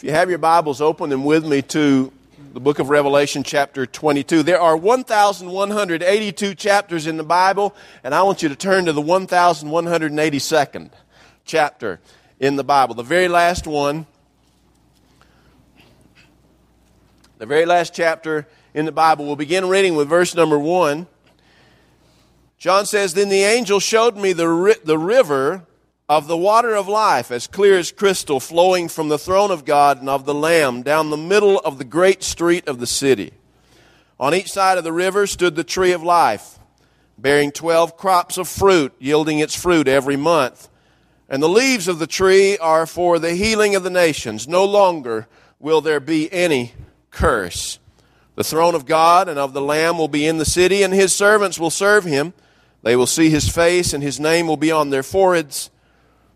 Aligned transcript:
If 0.00 0.04
you 0.04 0.12
have 0.12 0.30
your 0.30 0.38
Bibles, 0.38 0.80
open 0.80 1.10
them 1.10 1.24
with 1.24 1.44
me 1.44 1.60
to 1.60 2.10
the 2.54 2.58
book 2.58 2.78
of 2.78 2.88
Revelation, 2.88 3.42
chapter 3.42 3.84
22. 3.84 4.42
There 4.42 4.58
are 4.58 4.74
1,182 4.74 6.54
chapters 6.54 7.06
in 7.06 7.18
the 7.18 7.22
Bible, 7.22 7.76
and 8.02 8.14
I 8.14 8.22
want 8.22 8.42
you 8.42 8.48
to 8.48 8.56
turn 8.56 8.86
to 8.86 8.94
the 8.94 9.02
1,182nd 9.02 10.90
chapter 11.44 12.00
in 12.38 12.56
the 12.56 12.64
Bible. 12.64 12.94
The 12.94 13.02
very 13.02 13.28
last 13.28 13.66
one, 13.66 14.06
the 17.36 17.44
very 17.44 17.66
last 17.66 17.92
chapter 17.92 18.48
in 18.72 18.86
the 18.86 18.92
Bible. 18.92 19.26
We'll 19.26 19.36
begin 19.36 19.68
reading 19.68 19.96
with 19.96 20.08
verse 20.08 20.34
number 20.34 20.58
1. 20.58 21.06
John 22.56 22.86
says, 22.86 23.12
Then 23.12 23.28
the 23.28 23.42
angel 23.42 23.80
showed 23.80 24.16
me 24.16 24.32
the, 24.32 24.48
ri- 24.48 24.80
the 24.82 24.96
river 24.96 25.66
of 26.10 26.26
the 26.26 26.36
water 26.36 26.74
of 26.74 26.88
life, 26.88 27.30
as 27.30 27.46
clear 27.46 27.78
as 27.78 27.92
crystal, 27.92 28.40
flowing 28.40 28.88
from 28.88 29.08
the 29.08 29.16
throne 29.16 29.52
of 29.52 29.64
God 29.64 30.00
and 30.00 30.08
of 30.08 30.24
the 30.24 30.34
Lamb 30.34 30.82
down 30.82 31.08
the 31.08 31.16
middle 31.16 31.60
of 31.60 31.78
the 31.78 31.84
great 31.84 32.24
street 32.24 32.66
of 32.66 32.80
the 32.80 32.86
city. 32.86 33.30
On 34.18 34.34
each 34.34 34.50
side 34.50 34.76
of 34.76 34.82
the 34.82 34.92
river 34.92 35.28
stood 35.28 35.54
the 35.54 35.62
tree 35.62 35.92
of 35.92 36.02
life, 36.02 36.58
bearing 37.16 37.52
twelve 37.52 37.96
crops 37.96 38.38
of 38.38 38.48
fruit, 38.48 38.92
yielding 38.98 39.38
its 39.38 39.54
fruit 39.54 39.86
every 39.86 40.16
month. 40.16 40.68
And 41.28 41.40
the 41.40 41.48
leaves 41.48 41.86
of 41.86 42.00
the 42.00 42.08
tree 42.08 42.58
are 42.58 42.86
for 42.86 43.20
the 43.20 43.34
healing 43.34 43.76
of 43.76 43.84
the 43.84 43.88
nations. 43.88 44.48
No 44.48 44.64
longer 44.64 45.28
will 45.60 45.80
there 45.80 46.00
be 46.00 46.30
any 46.32 46.72
curse. 47.12 47.78
The 48.34 48.42
throne 48.42 48.74
of 48.74 48.84
God 48.84 49.28
and 49.28 49.38
of 49.38 49.52
the 49.52 49.62
Lamb 49.62 49.96
will 49.96 50.08
be 50.08 50.26
in 50.26 50.38
the 50.38 50.44
city, 50.44 50.82
and 50.82 50.92
his 50.92 51.14
servants 51.14 51.60
will 51.60 51.70
serve 51.70 52.02
him. 52.02 52.32
They 52.82 52.96
will 52.96 53.06
see 53.06 53.30
his 53.30 53.48
face, 53.48 53.92
and 53.92 54.02
his 54.02 54.18
name 54.18 54.48
will 54.48 54.56
be 54.56 54.72
on 54.72 54.90
their 54.90 55.04
foreheads. 55.04 55.70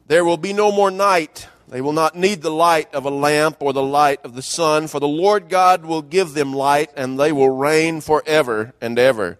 There 0.07 0.25
will 0.25 0.37
be 0.37 0.53
no 0.53 0.71
more 0.71 0.91
night. 0.91 1.49
They 1.69 1.81
will 1.81 1.93
not 1.93 2.15
need 2.15 2.43
the 2.43 2.51
light 2.51 2.95
of 2.95 3.07
a 3.07 3.11
lamp 3.11 3.57
or 3.61 3.73
the 3.73 3.83
light 3.83 4.21
of 4.23 4.35
the 4.35 4.43
sun, 4.43 4.87
for 4.87 5.01
the 5.01 5.09
Lord 5.09 5.49
God 5.49 5.85
will 5.87 6.03
give 6.03 6.35
them 6.35 6.53
light, 6.53 6.91
and 6.95 7.19
they 7.19 7.33
will 7.33 7.51
reign 7.51 8.03
forever 8.03 8.75
and 8.81 8.99
ever. 8.99 9.39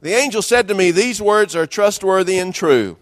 The 0.00 0.14
angel 0.14 0.40
said 0.40 0.66
to 0.68 0.74
me, 0.74 0.90
These 0.90 1.20
words 1.20 1.54
are 1.54 1.66
trustworthy 1.66 2.38
and 2.38 2.54
true. 2.54 2.96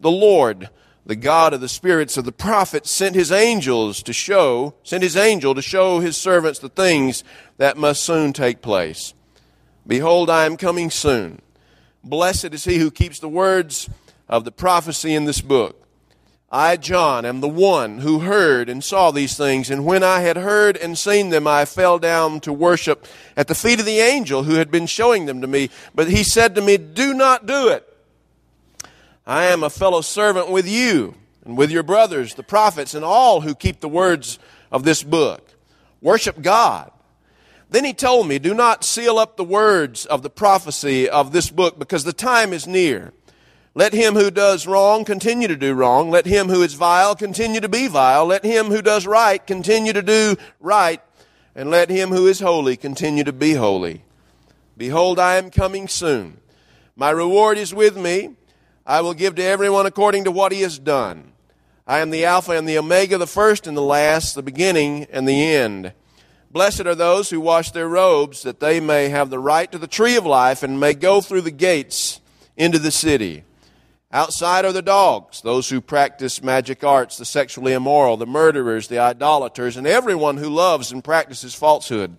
The 0.00 0.10
Lord, 0.10 0.68
the 1.06 1.16
God 1.16 1.54
of 1.54 1.62
the 1.62 1.68
spirits 1.68 2.18
of 2.18 2.26
the 2.26 2.32
prophets, 2.32 2.90
sent 2.90 3.14
his 3.14 3.32
angels 3.32 4.02
to 4.02 4.12
show, 4.12 4.74
sent 4.82 5.02
his 5.02 5.16
angel 5.16 5.54
to 5.54 5.62
show 5.62 6.00
his 6.00 6.16
servants 6.16 6.58
the 6.58 6.68
things 6.68 7.24
that 7.56 7.78
must 7.78 8.02
soon 8.02 8.34
take 8.34 8.60
place. 8.60 9.14
Behold, 9.86 10.28
I 10.28 10.44
am 10.44 10.58
coming 10.58 10.90
soon. 10.90 11.40
Blessed 12.04 12.52
is 12.52 12.64
he 12.64 12.76
who 12.76 12.90
keeps 12.90 13.18
the 13.18 13.28
words 13.28 13.88
of 14.28 14.44
the 14.44 14.52
prophecy 14.52 15.14
in 15.14 15.24
this 15.24 15.40
book. 15.40 15.87
I, 16.50 16.78
John, 16.78 17.26
am 17.26 17.40
the 17.40 17.48
one 17.48 17.98
who 17.98 18.20
heard 18.20 18.70
and 18.70 18.82
saw 18.82 19.10
these 19.10 19.36
things, 19.36 19.68
and 19.68 19.84
when 19.84 20.02
I 20.02 20.20
had 20.20 20.38
heard 20.38 20.78
and 20.78 20.96
seen 20.96 21.28
them, 21.28 21.46
I 21.46 21.66
fell 21.66 21.98
down 21.98 22.40
to 22.40 22.52
worship 22.54 23.06
at 23.36 23.48
the 23.48 23.54
feet 23.54 23.80
of 23.80 23.84
the 23.84 24.00
angel 24.00 24.44
who 24.44 24.54
had 24.54 24.70
been 24.70 24.86
showing 24.86 25.26
them 25.26 25.42
to 25.42 25.46
me. 25.46 25.68
But 25.94 26.08
he 26.08 26.24
said 26.24 26.54
to 26.54 26.62
me, 26.62 26.78
Do 26.78 27.12
not 27.12 27.44
do 27.44 27.68
it. 27.68 27.84
I 29.26 29.44
am 29.44 29.62
a 29.62 29.68
fellow 29.68 30.00
servant 30.00 30.50
with 30.50 30.66
you 30.66 31.16
and 31.44 31.58
with 31.58 31.70
your 31.70 31.82
brothers, 31.82 32.32
the 32.32 32.42
prophets, 32.42 32.94
and 32.94 33.04
all 33.04 33.42
who 33.42 33.54
keep 33.54 33.80
the 33.80 33.88
words 33.88 34.38
of 34.72 34.84
this 34.84 35.02
book. 35.02 35.52
Worship 36.00 36.40
God. 36.40 36.90
Then 37.68 37.84
he 37.84 37.92
told 37.92 38.26
me, 38.26 38.38
Do 38.38 38.54
not 38.54 38.84
seal 38.84 39.18
up 39.18 39.36
the 39.36 39.44
words 39.44 40.06
of 40.06 40.22
the 40.22 40.30
prophecy 40.30 41.10
of 41.10 41.32
this 41.32 41.50
book, 41.50 41.78
because 41.78 42.04
the 42.04 42.14
time 42.14 42.54
is 42.54 42.66
near. 42.66 43.12
Let 43.74 43.92
him 43.92 44.14
who 44.14 44.30
does 44.30 44.66
wrong 44.66 45.04
continue 45.04 45.48
to 45.48 45.56
do 45.56 45.74
wrong. 45.74 46.10
Let 46.10 46.26
him 46.26 46.48
who 46.48 46.62
is 46.62 46.74
vile 46.74 47.14
continue 47.14 47.60
to 47.60 47.68
be 47.68 47.86
vile. 47.86 48.26
Let 48.26 48.44
him 48.44 48.66
who 48.66 48.82
does 48.82 49.06
right 49.06 49.46
continue 49.46 49.92
to 49.92 50.02
do 50.02 50.36
right. 50.60 51.00
And 51.54 51.70
let 51.70 51.90
him 51.90 52.10
who 52.10 52.26
is 52.26 52.40
holy 52.40 52.76
continue 52.76 53.24
to 53.24 53.32
be 53.32 53.54
holy. 53.54 54.02
Behold, 54.76 55.18
I 55.18 55.36
am 55.36 55.50
coming 55.50 55.88
soon. 55.88 56.40
My 56.96 57.10
reward 57.10 57.58
is 57.58 57.74
with 57.74 57.96
me. 57.96 58.36
I 58.86 59.00
will 59.00 59.14
give 59.14 59.34
to 59.36 59.42
everyone 59.42 59.86
according 59.86 60.24
to 60.24 60.30
what 60.30 60.52
he 60.52 60.62
has 60.62 60.78
done. 60.78 61.32
I 61.86 61.98
am 61.98 62.10
the 62.10 62.24
Alpha 62.24 62.52
and 62.52 62.68
the 62.68 62.78
Omega, 62.78 63.18
the 63.18 63.26
first 63.26 63.66
and 63.66 63.76
the 63.76 63.82
last, 63.82 64.34
the 64.34 64.42
beginning 64.42 65.06
and 65.10 65.28
the 65.28 65.42
end. 65.42 65.92
Blessed 66.50 66.86
are 66.86 66.94
those 66.94 67.30
who 67.30 67.40
wash 67.40 67.70
their 67.70 67.88
robes, 67.88 68.42
that 68.42 68.60
they 68.60 68.80
may 68.80 69.08
have 69.10 69.30
the 69.30 69.38
right 69.38 69.70
to 69.70 69.78
the 69.78 69.86
tree 69.86 70.16
of 70.16 70.24
life 70.24 70.62
and 70.62 70.80
may 70.80 70.94
go 70.94 71.20
through 71.20 71.42
the 71.42 71.50
gates 71.50 72.20
into 72.56 72.78
the 72.78 72.90
city. 72.90 73.44
Outside 74.10 74.64
are 74.64 74.72
the 74.72 74.80
dogs, 74.80 75.42
those 75.42 75.68
who 75.68 75.82
practice 75.82 76.42
magic 76.42 76.82
arts, 76.82 77.18
the 77.18 77.26
sexually 77.26 77.74
immoral, 77.74 78.16
the 78.16 78.26
murderers, 78.26 78.88
the 78.88 78.98
idolaters, 78.98 79.76
and 79.76 79.86
everyone 79.86 80.38
who 80.38 80.48
loves 80.48 80.90
and 80.90 81.04
practices 81.04 81.54
falsehood. 81.54 82.16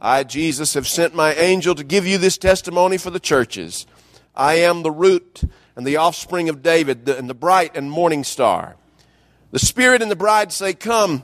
I, 0.00 0.24
Jesus, 0.24 0.74
have 0.74 0.88
sent 0.88 1.14
my 1.14 1.32
angel 1.34 1.76
to 1.76 1.84
give 1.84 2.04
you 2.04 2.18
this 2.18 2.36
testimony 2.36 2.98
for 2.98 3.10
the 3.10 3.20
churches. 3.20 3.86
I 4.34 4.54
am 4.54 4.82
the 4.82 4.90
root 4.90 5.42
and 5.76 5.86
the 5.86 5.96
offspring 5.96 6.48
of 6.48 6.62
David, 6.62 7.08
and 7.08 7.30
the 7.30 7.34
bright 7.34 7.76
and 7.76 7.90
morning 7.90 8.24
star. 8.24 8.76
The 9.52 9.60
Spirit 9.60 10.02
and 10.02 10.10
the 10.10 10.16
bride 10.16 10.52
say, 10.52 10.74
Come, 10.74 11.22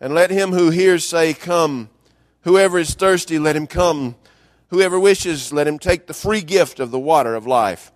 and 0.00 0.14
let 0.14 0.30
him 0.30 0.50
who 0.50 0.70
hears 0.70 1.06
say, 1.06 1.32
Come. 1.32 1.90
Whoever 2.42 2.78
is 2.78 2.94
thirsty, 2.94 3.38
let 3.38 3.56
him 3.56 3.68
come. 3.68 4.16
Whoever 4.70 4.98
wishes, 4.98 5.52
let 5.52 5.68
him 5.68 5.78
take 5.78 6.06
the 6.06 6.14
free 6.14 6.40
gift 6.40 6.80
of 6.80 6.90
the 6.90 6.98
water 6.98 7.36
of 7.36 7.46
life. 7.46 7.92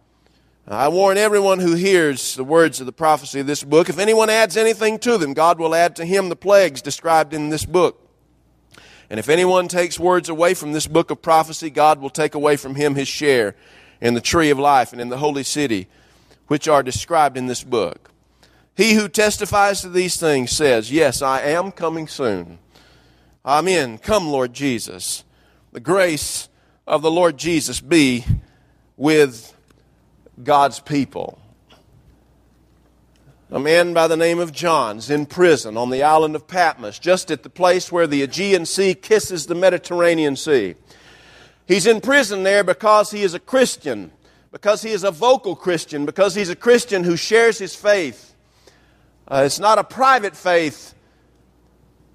I 0.66 0.88
warn 0.88 1.18
everyone 1.18 1.58
who 1.58 1.74
hears 1.74 2.36
the 2.36 2.44
words 2.44 2.78
of 2.78 2.86
the 2.86 2.92
prophecy 2.92 3.40
of 3.40 3.48
this 3.48 3.64
book 3.64 3.88
if 3.88 3.98
anyone 3.98 4.30
adds 4.30 4.56
anything 4.56 4.98
to 5.00 5.18
them, 5.18 5.34
God 5.34 5.58
will 5.58 5.74
add 5.74 5.96
to 5.96 6.04
him 6.04 6.28
the 6.28 6.36
plagues 6.36 6.80
described 6.80 7.34
in 7.34 7.48
this 7.48 7.64
book. 7.64 7.98
And 9.10 9.18
if 9.18 9.28
anyone 9.28 9.68
takes 9.68 9.98
words 9.98 10.28
away 10.28 10.54
from 10.54 10.72
this 10.72 10.86
book 10.86 11.10
of 11.10 11.20
prophecy, 11.20 11.68
God 11.68 12.00
will 12.00 12.10
take 12.10 12.34
away 12.34 12.56
from 12.56 12.76
him 12.76 12.94
his 12.94 13.08
share 13.08 13.56
in 14.00 14.14
the 14.14 14.20
tree 14.20 14.50
of 14.50 14.58
life 14.58 14.92
and 14.92 15.00
in 15.00 15.08
the 15.08 15.18
holy 15.18 15.42
city, 15.42 15.88
which 16.46 16.68
are 16.68 16.82
described 16.82 17.36
in 17.36 17.46
this 17.46 17.64
book. 17.64 18.10
He 18.74 18.94
who 18.94 19.08
testifies 19.08 19.82
to 19.82 19.88
these 19.88 20.16
things 20.16 20.50
says, 20.52 20.90
Yes, 20.90 21.20
I 21.20 21.42
am 21.42 21.72
coming 21.72 22.08
soon. 22.08 22.58
Amen. 23.44 23.98
Come, 23.98 24.28
Lord 24.28 24.54
Jesus. 24.54 25.24
The 25.72 25.80
grace 25.80 26.48
of 26.86 27.02
the 27.02 27.10
Lord 27.10 27.36
Jesus 27.36 27.80
be 27.80 28.24
with 28.96 29.54
God's 30.44 30.80
people. 30.80 31.38
A 33.50 33.58
man 33.58 33.92
by 33.92 34.08
the 34.08 34.16
name 34.16 34.38
of 34.38 34.50
John 34.50 34.96
is 34.96 35.10
in 35.10 35.26
prison 35.26 35.76
on 35.76 35.90
the 35.90 36.02
island 36.02 36.34
of 36.34 36.48
Patmos, 36.48 36.98
just 36.98 37.30
at 37.30 37.42
the 37.42 37.50
place 37.50 37.92
where 37.92 38.06
the 38.06 38.22
Aegean 38.22 38.64
Sea 38.64 38.94
kisses 38.94 39.44
the 39.44 39.54
Mediterranean 39.54 40.36
Sea. 40.36 40.74
He's 41.66 41.86
in 41.86 42.00
prison 42.00 42.44
there 42.44 42.64
because 42.64 43.10
he 43.10 43.22
is 43.22 43.34
a 43.34 43.38
Christian, 43.38 44.10
because 44.52 44.80
he 44.82 44.90
is 44.90 45.04
a 45.04 45.10
vocal 45.10 45.54
Christian, 45.54 46.06
because 46.06 46.34
he's 46.34 46.48
a 46.48 46.56
Christian 46.56 47.04
who 47.04 47.16
shares 47.16 47.58
his 47.58 47.74
faith. 47.74 48.34
Uh, 49.28 49.42
it's 49.44 49.60
not 49.60 49.78
a 49.78 49.84
private 49.84 50.34
faith. 50.34 50.94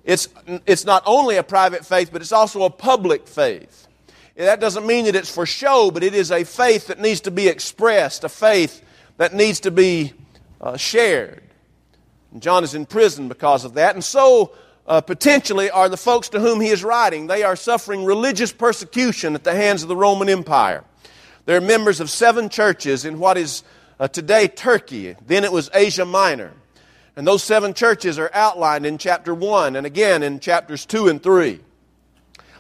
It's, 0.04 0.28
it's 0.66 0.86
not 0.86 1.04
only 1.06 1.38
a 1.38 1.44
private 1.44 1.86
faith, 1.86 2.10
but 2.12 2.22
it's 2.22 2.32
also 2.32 2.64
a 2.64 2.70
public 2.70 3.28
faith. 3.28 3.87
That 4.38 4.60
doesn't 4.60 4.86
mean 4.86 5.06
that 5.06 5.16
it's 5.16 5.34
for 5.34 5.48
show, 5.48 5.90
but 5.90 6.04
it 6.04 6.14
is 6.14 6.32
a 6.32 6.44
faith 6.44 6.88
that 6.88 7.00
needs 7.00 7.22
to 7.22 7.32
be 7.32 7.48
expressed, 7.48 8.24
a 8.24 8.30
faith 8.30 8.84
that 9.18 9.34
needs 9.34 9.62
to 9.62 9.72
be 9.72 10.14
uh, 10.62 10.78
shared. 10.78 11.42
And 12.32 12.42
John 12.42 12.64
is 12.64 12.76
in 12.76 12.86
prison 12.86 13.30
because 13.30 13.66
of 13.66 13.74
that. 13.74 13.96
And 13.96 14.04
so, 14.04 14.52
uh, 14.86 15.02
potentially, 15.02 15.72
are 15.72 15.90
the 15.90 15.98
folks 15.98 16.30
to 16.30 16.40
whom 16.40 16.62
he 16.62 16.70
is 16.70 16.84
writing. 16.84 17.26
They 17.26 17.42
are 17.42 17.56
suffering 17.56 18.06
religious 18.06 18.54
persecution 18.54 19.34
at 19.34 19.44
the 19.44 19.56
hands 19.56 19.82
of 19.82 19.90
the 19.90 19.96
Roman 19.96 20.30
Empire. 20.30 20.84
They're 21.46 21.60
members 21.60 22.00
of 22.00 22.10
seven 22.10 22.50
churches 22.50 23.06
in 23.06 23.18
what 23.18 23.38
is 23.38 23.64
uh, 24.00 24.08
today 24.08 24.48
Turkey. 24.48 25.16
Then 25.26 25.46
it 25.46 25.52
was 25.52 25.72
Asia 25.74 26.06
Minor. 26.06 26.54
And 27.16 27.26
those 27.26 27.44
seven 27.44 27.74
churches 27.74 28.20
are 28.20 28.30
outlined 28.36 28.86
in 28.86 29.00
chapter 29.00 29.34
1 29.34 29.76
and 29.76 29.88
again 29.88 30.22
in 30.22 30.40
chapters 30.40 30.86
2 30.86 31.08
and 31.08 31.24
3. 31.24 31.60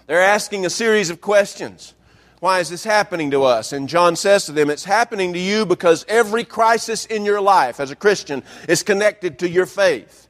They're 0.08 0.22
asking 0.22 0.66
a 0.66 0.70
series 0.70 1.10
of 1.10 1.22
questions. 1.22 1.94
Why 2.40 2.60
is 2.60 2.70
this 2.70 2.84
happening 2.84 3.32
to 3.32 3.44
us? 3.44 3.74
And 3.74 3.90
John 3.90 4.16
says 4.16 4.46
to 4.46 4.52
them, 4.52 4.70
It's 4.70 4.86
happening 4.86 5.34
to 5.34 5.40
you 5.40 5.66
because 5.66 6.06
every 6.08 6.44
crisis 6.44 7.06
in 7.06 7.26
your 7.26 7.42
life 7.42 7.80
as 7.80 7.92
a 7.92 7.96
Christian 7.96 8.44
is 8.70 8.84
connected 8.84 9.40
to 9.40 9.50
your 9.50 9.66
faith. 9.66 10.28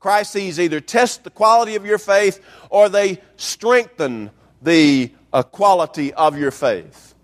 Crises 0.00 0.58
either 0.58 0.80
test 0.80 1.24
the 1.24 1.30
quality 1.30 1.74
of 1.74 1.84
your 1.84 1.98
faith 1.98 2.40
or 2.70 2.88
they 2.88 3.20
strengthen 3.36 4.30
the 4.62 5.12
uh, 5.32 5.42
quality 5.42 6.14
of 6.14 6.38
your 6.38 6.52
faith. 6.52 7.14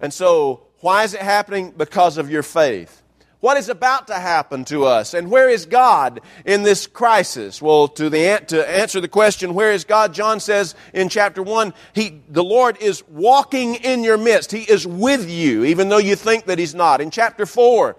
And 0.00 0.12
so, 0.12 0.66
why 0.80 1.04
is 1.04 1.14
it 1.14 1.20
happening? 1.20 1.72
Because 1.76 2.16
of 2.16 2.30
your 2.30 2.42
faith. 2.42 3.02
What 3.40 3.56
is 3.56 3.70
about 3.70 4.08
to 4.08 4.14
happen 4.14 4.66
to 4.66 4.84
us? 4.84 5.14
And 5.14 5.30
where 5.30 5.48
is 5.48 5.64
God 5.64 6.20
in 6.44 6.62
this 6.62 6.86
crisis? 6.86 7.62
Well, 7.62 7.88
to, 7.88 8.10
the, 8.10 8.42
to 8.48 8.70
answer 8.70 9.00
the 9.00 9.08
question, 9.08 9.54
where 9.54 9.72
is 9.72 9.84
God? 9.84 10.12
John 10.12 10.40
says 10.40 10.74
in 10.92 11.08
chapter 11.08 11.42
1, 11.42 11.72
he, 11.94 12.20
the 12.28 12.44
Lord 12.44 12.76
is 12.82 13.02
walking 13.08 13.76
in 13.76 14.04
your 14.04 14.18
midst. 14.18 14.52
He 14.52 14.62
is 14.62 14.86
with 14.86 15.30
you, 15.30 15.64
even 15.64 15.88
though 15.88 15.98
you 15.98 16.16
think 16.16 16.44
that 16.46 16.58
He's 16.58 16.74
not. 16.74 17.00
In 17.00 17.10
chapter 17.10 17.46
4, 17.46 17.96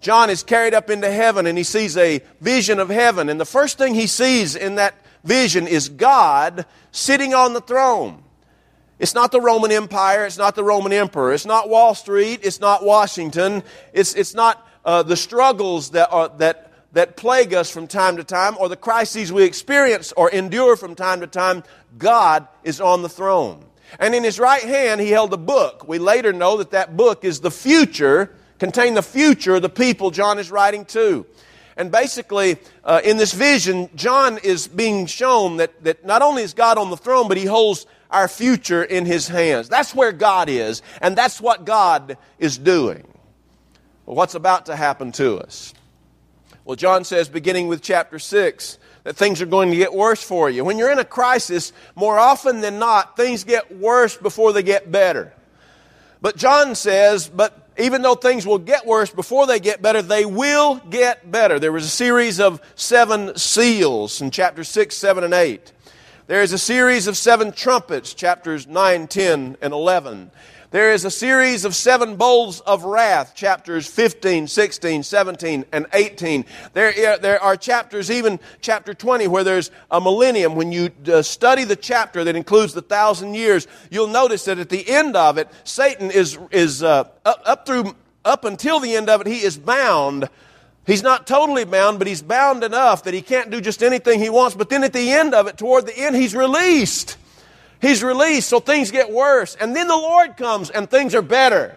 John 0.00 0.30
is 0.30 0.44
carried 0.44 0.74
up 0.74 0.90
into 0.90 1.10
heaven 1.10 1.46
and 1.46 1.56
he 1.56 1.64
sees 1.64 1.96
a 1.96 2.20
vision 2.40 2.78
of 2.78 2.90
heaven. 2.90 3.30
And 3.30 3.40
the 3.40 3.46
first 3.46 3.78
thing 3.78 3.94
he 3.94 4.06
sees 4.06 4.54
in 4.54 4.74
that 4.74 4.94
vision 5.24 5.66
is 5.66 5.88
God 5.88 6.66
sitting 6.92 7.32
on 7.32 7.54
the 7.54 7.62
throne. 7.62 8.22
It's 8.98 9.14
not 9.14 9.32
the 9.32 9.40
Roman 9.40 9.72
Empire. 9.72 10.26
It's 10.26 10.36
not 10.36 10.54
the 10.54 10.62
Roman 10.62 10.92
Emperor. 10.92 11.32
It's 11.32 11.46
not 11.46 11.70
Wall 11.70 11.94
Street. 11.94 12.40
It's 12.42 12.60
not 12.60 12.84
Washington. 12.84 13.62
It's, 13.94 14.14
it's 14.14 14.34
not 14.34 14.64
uh, 14.84 15.02
the 15.02 15.16
struggles 15.16 15.90
that, 15.90 16.10
are, 16.12 16.28
that, 16.38 16.72
that 16.92 17.16
plague 17.16 17.54
us 17.54 17.70
from 17.70 17.86
time 17.86 18.16
to 18.16 18.24
time 18.24 18.56
or 18.58 18.68
the 18.68 18.76
crises 18.76 19.32
we 19.32 19.44
experience 19.44 20.12
or 20.12 20.30
endure 20.30 20.76
from 20.76 20.94
time 20.94 21.20
to 21.20 21.26
time. 21.26 21.62
God 21.98 22.46
is 22.62 22.80
on 22.80 23.02
the 23.02 23.08
throne. 23.08 23.64
And 23.98 24.14
in 24.14 24.24
his 24.24 24.40
right 24.40 24.62
hand, 24.62 25.00
he 25.00 25.10
held 25.10 25.32
a 25.32 25.38
book. 25.38 25.86
We 25.86 25.98
later 25.98 26.32
know 26.32 26.56
that 26.58 26.72
that 26.72 26.96
book 26.96 27.24
is 27.24 27.40
the 27.40 27.50
future, 27.50 28.34
contained 28.58 28.96
the 28.96 29.02
future 29.02 29.56
of 29.56 29.62
the 29.62 29.68
people 29.68 30.10
John 30.10 30.38
is 30.38 30.50
writing 30.50 30.84
to. 30.86 31.26
And 31.76 31.90
basically, 31.90 32.56
uh, 32.84 33.00
in 33.04 33.16
this 33.16 33.32
vision, 33.32 33.90
John 33.94 34.38
is 34.38 34.68
being 34.68 35.06
shown 35.06 35.56
that, 35.56 35.82
that 35.84 36.04
not 36.04 36.22
only 36.22 36.42
is 36.42 36.54
God 36.54 36.78
on 36.78 36.90
the 36.90 36.96
throne, 36.96 37.26
but 37.28 37.36
he 37.36 37.46
holds 37.46 37.86
our 38.14 38.28
future 38.28 38.82
in 38.82 39.04
His 39.04 39.28
hands. 39.28 39.68
That's 39.68 39.94
where 39.94 40.12
God 40.12 40.48
is, 40.48 40.82
and 41.00 41.16
that's 41.16 41.40
what 41.40 41.64
God 41.64 42.16
is 42.38 42.56
doing. 42.56 43.04
What's 44.04 44.34
about 44.34 44.66
to 44.66 44.76
happen 44.76 45.12
to 45.12 45.38
us? 45.38 45.72
Well, 46.64 46.76
John 46.76 47.04
says, 47.04 47.28
beginning 47.28 47.68
with 47.68 47.82
chapter 47.82 48.18
6, 48.18 48.78
that 49.04 49.16
things 49.16 49.42
are 49.42 49.46
going 49.46 49.70
to 49.70 49.76
get 49.76 49.92
worse 49.92 50.22
for 50.22 50.48
you. 50.48 50.64
When 50.64 50.78
you're 50.78 50.92
in 50.92 50.98
a 50.98 51.04
crisis, 51.04 51.72
more 51.94 52.18
often 52.18 52.60
than 52.60 52.78
not, 52.78 53.16
things 53.16 53.44
get 53.44 53.76
worse 53.76 54.16
before 54.16 54.52
they 54.52 54.62
get 54.62 54.90
better. 54.90 55.32
But 56.22 56.36
John 56.36 56.74
says, 56.74 57.28
but 57.28 57.68
even 57.78 58.02
though 58.02 58.14
things 58.14 58.46
will 58.46 58.58
get 58.58 58.86
worse 58.86 59.10
before 59.10 59.46
they 59.46 59.60
get 59.60 59.82
better, 59.82 60.00
they 60.00 60.24
will 60.24 60.76
get 60.76 61.30
better. 61.30 61.58
There 61.58 61.72
was 61.72 61.84
a 61.84 61.90
series 61.90 62.40
of 62.40 62.62
seven 62.76 63.36
seals 63.36 64.22
in 64.22 64.30
chapter 64.30 64.64
6, 64.64 64.94
7, 64.94 65.24
and 65.24 65.34
8. 65.34 65.72
There 66.26 66.42
is 66.42 66.54
a 66.54 66.58
series 66.58 67.06
of 67.06 67.18
seven 67.18 67.52
trumpets, 67.52 68.14
chapters 68.14 68.66
9, 68.66 69.06
10, 69.06 69.58
and 69.60 69.72
11. 69.74 70.30
There 70.74 70.92
is 70.92 71.04
a 71.04 71.10
series 71.12 71.64
of 71.64 71.72
seven 71.72 72.16
bowls 72.16 72.58
of 72.58 72.82
wrath, 72.82 73.36
chapters 73.36 73.86
15, 73.86 74.48
16, 74.48 75.04
17, 75.04 75.64
and 75.70 75.86
18. 75.92 76.44
There, 76.72 77.16
there 77.16 77.40
are 77.40 77.56
chapters, 77.56 78.10
even 78.10 78.40
chapter 78.60 78.92
20, 78.92 79.28
where 79.28 79.44
there's 79.44 79.70
a 79.88 80.00
millennium. 80.00 80.56
When 80.56 80.72
you 80.72 80.90
uh, 81.06 81.22
study 81.22 81.62
the 81.62 81.76
chapter 81.76 82.24
that 82.24 82.34
includes 82.34 82.74
the 82.74 82.82
thousand 82.82 83.34
years, 83.34 83.68
you'll 83.88 84.08
notice 84.08 84.46
that 84.46 84.58
at 84.58 84.68
the 84.68 84.90
end 84.90 85.14
of 85.14 85.38
it, 85.38 85.48
Satan 85.62 86.10
is, 86.10 86.40
is 86.50 86.82
uh, 86.82 87.04
up, 87.24 87.42
up, 87.44 87.66
through, 87.66 87.94
up 88.24 88.44
until 88.44 88.80
the 88.80 88.96
end 88.96 89.08
of 89.08 89.20
it, 89.20 89.28
he 89.28 89.44
is 89.44 89.56
bound 89.56 90.28
He's 90.86 91.02
not 91.02 91.26
totally 91.26 91.64
bound, 91.64 91.98
but 91.98 92.06
he's 92.08 92.20
bound 92.20 92.62
enough 92.62 93.04
that 93.04 93.14
he 93.14 93.22
can't 93.22 93.48
do 93.48 93.62
just 93.62 93.82
anything 93.82 94.20
he 94.20 94.28
wants. 94.28 94.54
But 94.54 94.68
then 94.68 94.84
at 94.84 94.92
the 94.92 95.12
end 95.12 95.32
of 95.32 95.46
it, 95.46 95.56
toward 95.56 95.86
the 95.86 95.96
end, 95.96 96.14
he's 96.14 96.34
released. 96.34 97.16
He's 97.84 98.02
released, 98.02 98.48
so 98.48 98.60
things 98.60 98.90
get 98.90 99.12
worse. 99.12 99.56
And 99.56 99.76
then 99.76 99.88
the 99.88 99.96
Lord 99.96 100.38
comes 100.38 100.70
and 100.70 100.88
things 100.88 101.14
are 101.14 101.20
better. 101.20 101.76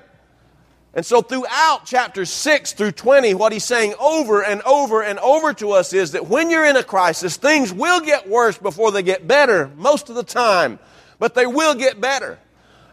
And 0.93 1.05
so 1.05 1.21
throughout 1.21 1.85
chapters 1.85 2.29
6 2.29 2.71
through 2.71 2.93
20, 2.93 3.33
what 3.33 3.51
he's 3.51 3.65
saying 3.65 3.93
over 3.99 4.41
and 4.41 4.61
over 4.61 5.03
and 5.03 5.19
over 5.19 5.51
to 5.55 5.71
us 5.71 5.91
is 5.91 6.13
that 6.13 6.27
when 6.27 6.49
you're 6.49 6.65
in 6.65 6.77
a 6.77 6.83
crisis, 6.83 7.35
things 7.35 7.73
will 7.73 7.99
get 7.99 8.29
worse 8.29 8.57
before 8.57 8.93
they 8.93 9.03
get 9.03 9.27
better 9.27 9.69
most 9.75 10.07
of 10.07 10.15
the 10.15 10.23
time. 10.23 10.79
But 11.19 11.35
they 11.35 11.45
will 11.45 11.75
get 11.75 11.99
better. 11.99 12.39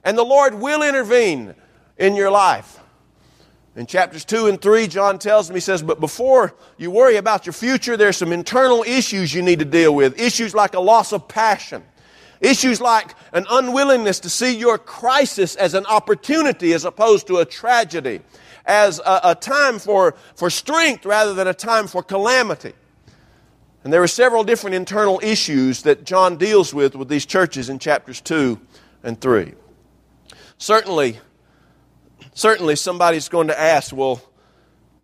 And 0.03 0.19
the 0.19 0.25
Lord 0.25 0.55
will 0.55 0.83
intervene 0.83 1.55
in 1.97 2.17
your 2.17 2.33
life. 2.33 2.81
In 3.77 3.87
chapters 3.87 4.25
2 4.25 4.49
and 4.49 4.61
3, 4.61 4.89
John 4.89 5.21
tells 5.21 5.51
me, 5.51 5.57
he 5.57 5.61
says, 5.61 5.85
But 5.85 6.01
before 6.01 6.53
you 6.79 6.91
worry 6.91 7.15
about 7.15 7.47
your 7.47 7.53
future, 7.53 7.97
there's 7.97 8.17
some 8.17 8.33
internal 8.33 8.83
issues 8.83 9.33
you 9.33 9.43
need 9.43 9.61
to 9.61 9.65
deal 9.65 9.95
with. 9.95 10.19
Issues 10.19 10.53
like 10.53 10.75
a 10.75 10.81
loss 10.81 11.13
of 11.13 11.29
passion. 11.29 11.85
Issues 12.45 12.79
like 12.79 13.15
an 13.33 13.47
unwillingness 13.51 14.21
to 14.21 14.29
see 14.29 14.55
your 14.55 14.77
crisis 14.77 15.57
as 15.57 15.73
an 15.73 15.87
opportunity 15.87 16.75
as 16.75 16.85
opposed 16.85 17.27
to 17.29 17.39
a 17.39 17.47
tragedy. 17.47 18.21
As 18.67 18.99
a, 18.99 19.21
a 19.25 19.35
time 19.35 19.79
for, 19.79 20.15
for 20.37 20.51
strength 20.51 21.07
rather 21.07 21.33
than 21.33 21.49
a 21.49 21.55
time 21.55 21.87
for 21.87 22.03
calamity. 22.03 22.75
And 23.83 23.93
there 23.93 24.03
are 24.03 24.09
several 24.09 24.45
different 24.45 24.77
internal 24.77 25.21
issues 25.23 25.83
that 25.83 26.05
John 26.05 26.37
deals 26.37 26.75
with 26.75 26.95
with 26.95 27.09
these 27.09 27.25
churches 27.25 27.71
in 27.71 27.79
chapters 27.79 28.21
2 28.21 28.61
and 29.03 29.19
3. 29.19 29.55
Certainly, 30.59 31.21
certainly 32.35 32.77
somebody's 32.77 33.29
going 33.29 33.49
to 33.49 33.59
ask, 33.59 33.95
well, 33.95 34.23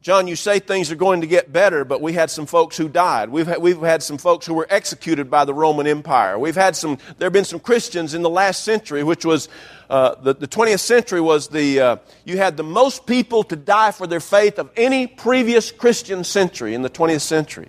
John, 0.02 0.26
you 0.26 0.34
say 0.34 0.60
things 0.60 0.90
are 0.90 0.96
going 0.96 1.20
to 1.20 1.26
get 1.26 1.52
better, 1.52 1.84
but 1.84 2.00
we 2.00 2.14
had 2.14 2.30
some 2.30 2.46
folks 2.46 2.78
who 2.78 2.88
died. 2.88 3.28
We've 3.28 3.46
had, 3.46 3.60
we've 3.60 3.82
had 3.82 4.02
some 4.02 4.16
folks 4.16 4.46
who 4.46 4.54
were 4.54 4.66
executed 4.70 5.30
by 5.30 5.44
the 5.44 5.52
Roman 5.52 5.86
Empire. 5.86 6.38
We've 6.38 6.56
had 6.56 6.74
some, 6.74 6.96
there 7.18 7.26
have 7.26 7.34
been 7.34 7.44
some 7.44 7.60
Christians 7.60 8.14
in 8.14 8.22
the 8.22 8.30
last 8.30 8.64
century, 8.64 9.04
which 9.04 9.26
was, 9.26 9.50
uh, 9.90 10.14
the, 10.14 10.32
the 10.32 10.48
20th 10.48 10.80
century 10.80 11.20
was 11.20 11.48
the, 11.48 11.80
uh, 11.80 11.96
you 12.24 12.38
had 12.38 12.56
the 12.56 12.62
most 12.62 13.04
people 13.04 13.44
to 13.44 13.56
die 13.56 13.90
for 13.90 14.06
their 14.06 14.20
faith 14.20 14.58
of 14.58 14.70
any 14.74 15.06
previous 15.06 15.70
Christian 15.70 16.24
century 16.24 16.72
in 16.72 16.80
the 16.80 16.88
20th 16.88 17.20
century. 17.20 17.68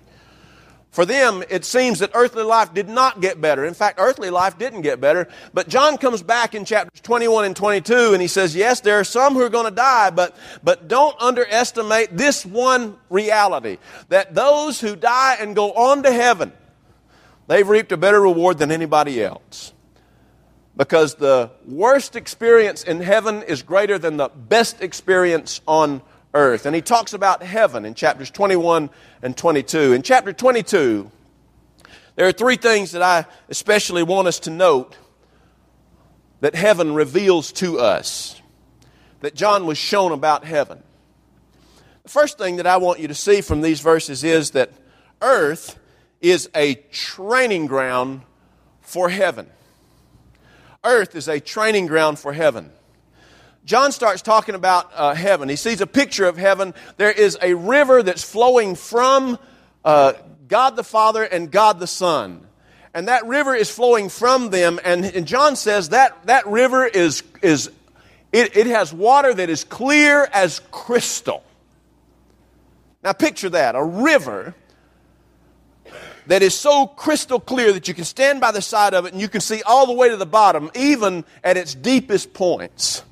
For 0.92 1.06
them, 1.06 1.42
it 1.48 1.64
seems 1.64 2.00
that 2.00 2.10
earthly 2.12 2.42
life 2.42 2.74
did 2.74 2.86
not 2.86 3.22
get 3.22 3.40
better. 3.40 3.64
In 3.64 3.72
fact, 3.72 3.98
earthly 3.98 4.28
life 4.28 4.58
didn't 4.58 4.82
get 4.82 5.00
better. 5.00 5.26
But 5.54 5.68
John 5.68 5.96
comes 5.96 6.22
back 6.22 6.54
in 6.54 6.66
chapters 6.66 7.00
21 7.00 7.46
and 7.46 7.56
22 7.56 8.12
and 8.12 8.20
he 8.20 8.28
says, 8.28 8.54
yes, 8.54 8.80
there 8.80 9.00
are 9.00 9.04
some 9.04 9.32
who 9.32 9.40
are 9.40 9.48
going 9.48 9.64
to 9.64 9.74
die, 9.74 10.10
but, 10.10 10.36
but 10.62 10.88
don't 10.88 11.18
underestimate 11.18 12.14
this 12.14 12.44
one 12.44 12.98
reality. 13.08 13.78
That 14.10 14.34
those 14.34 14.82
who 14.82 14.94
die 14.94 15.38
and 15.40 15.56
go 15.56 15.72
on 15.72 16.02
to 16.02 16.12
heaven, 16.12 16.52
they've 17.46 17.66
reaped 17.66 17.92
a 17.92 17.96
better 17.96 18.20
reward 18.20 18.58
than 18.58 18.70
anybody 18.70 19.24
else. 19.24 19.72
Because 20.76 21.14
the 21.14 21.50
worst 21.66 22.16
experience 22.16 22.82
in 22.82 23.00
heaven 23.00 23.42
is 23.44 23.62
greater 23.62 23.98
than 23.98 24.18
the 24.18 24.28
best 24.28 24.82
experience 24.82 25.62
on 25.66 25.94
earth. 25.94 26.11
And 26.34 26.74
he 26.74 26.80
talks 26.80 27.12
about 27.12 27.42
heaven 27.42 27.84
in 27.84 27.94
chapters 27.94 28.30
21 28.30 28.90
and 29.22 29.36
22. 29.36 29.92
In 29.92 30.02
chapter 30.02 30.32
22, 30.32 31.10
there 32.14 32.26
are 32.26 32.32
three 32.32 32.56
things 32.56 32.92
that 32.92 33.02
I 33.02 33.26
especially 33.48 34.02
want 34.02 34.28
us 34.28 34.40
to 34.40 34.50
note 34.50 34.96
that 36.40 36.54
heaven 36.54 36.94
reveals 36.94 37.52
to 37.52 37.78
us, 37.78 38.40
that 39.20 39.34
John 39.34 39.66
was 39.66 39.78
shown 39.78 40.12
about 40.12 40.44
heaven. 40.44 40.82
The 42.02 42.08
first 42.08 42.36
thing 42.36 42.56
that 42.56 42.66
I 42.66 42.78
want 42.78 42.98
you 42.98 43.08
to 43.08 43.14
see 43.14 43.42
from 43.42 43.60
these 43.60 43.80
verses 43.80 44.24
is 44.24 44.50
that 44.52 44.72
earth 45.20 45.78
is 46.20 46.50
a 46.54 46.74
training 46.90 47.66
ground 47.66 48.22
for 48.80 49.08
heaven. 49.08 49.48
Earth 50.82 51.14
is 51.14 51.28
a 51.28 51.38
training 51.38 51.86
ground 51.86 52.18
for 52.18 52.32
heaven. 52.32 52.72
John 53.64 53.92
starts 53.92 54.22
talking 54.22 54.54
about 54.54 54.90
uh, 54.94 55.14
heaven. 55.14 55.48
He 55.48 55.56
sees 55.56 55.80
a 55.80 55.86
picture 55.86 56.26
of 56.26 56.36
heaven. 56.36 56.74
There 56.96 57.12
is 57.12 57.38
a 57.40 57.54
river 57.54 58.02
that's 58.02 58.24
flowing 58.24 58.74
from 58.74 59.38
uh, 59.84 60.14
God 60.48 60.74
the 60.74 60.84
Father 60.84 61.22
and 61.22 61.50
God 61.50 61.78
the 61.78 61.86
Son. 61.86 62.46
And 62.92 63.08
that 63.08 63.26
river 63.26 63.54
is 63.54 63.70
flowing 63.70 64.08
from 64.08 64.50
them. 64.50 64.80
And, 64.84 65.04
and 65.04 65.26
John 65.26 65.56
says 65.56 65.90
that 65.90 66.26
that 66.26 66.46
river 66.46 66.86
is, 66.86 67.22
is 67.40 67.70
it, 68.32 68.56
it 68.56 68.66
has 68.66 68.92
water 68.92 69.32
that 69.32 69.48
is 69.48 69.64
clear 69.64 70.28
as 70.32 70.60
crystal. 70.70 71.42
Now 73.02 73.12
picture 73.12 73.50
that 73.50 73.74
a 73.74 73.82
river 73.82 74.54
that 76.26 76.42
is 76.42 76.54
so 76.54 76.86
crystal 76.86 77.40
clear 77.40 77.72
that 77.72 77.88
you 77.88 77.94
can 77.94 78.04
stand 78.04 78.40
by 78.40 78.52
the 78.52 78.62
side 78.62 78.94
of 78.94 79.06
it 79.06 79.12
and 79.12 79.20
you 79.20 79.28
can 79.28 79.40
see 79.40 79.62
all 79.62 79.86
the 79.86 79.92
way 79.92 80.08
to 80.08 80.16
the 80.16 80.26
bottom, 80.26 80.70
even 80.74 81.24
at 81.42 81.56
its 81.56 81.74
deepest 81.74 82.32
points. 82.32 83.02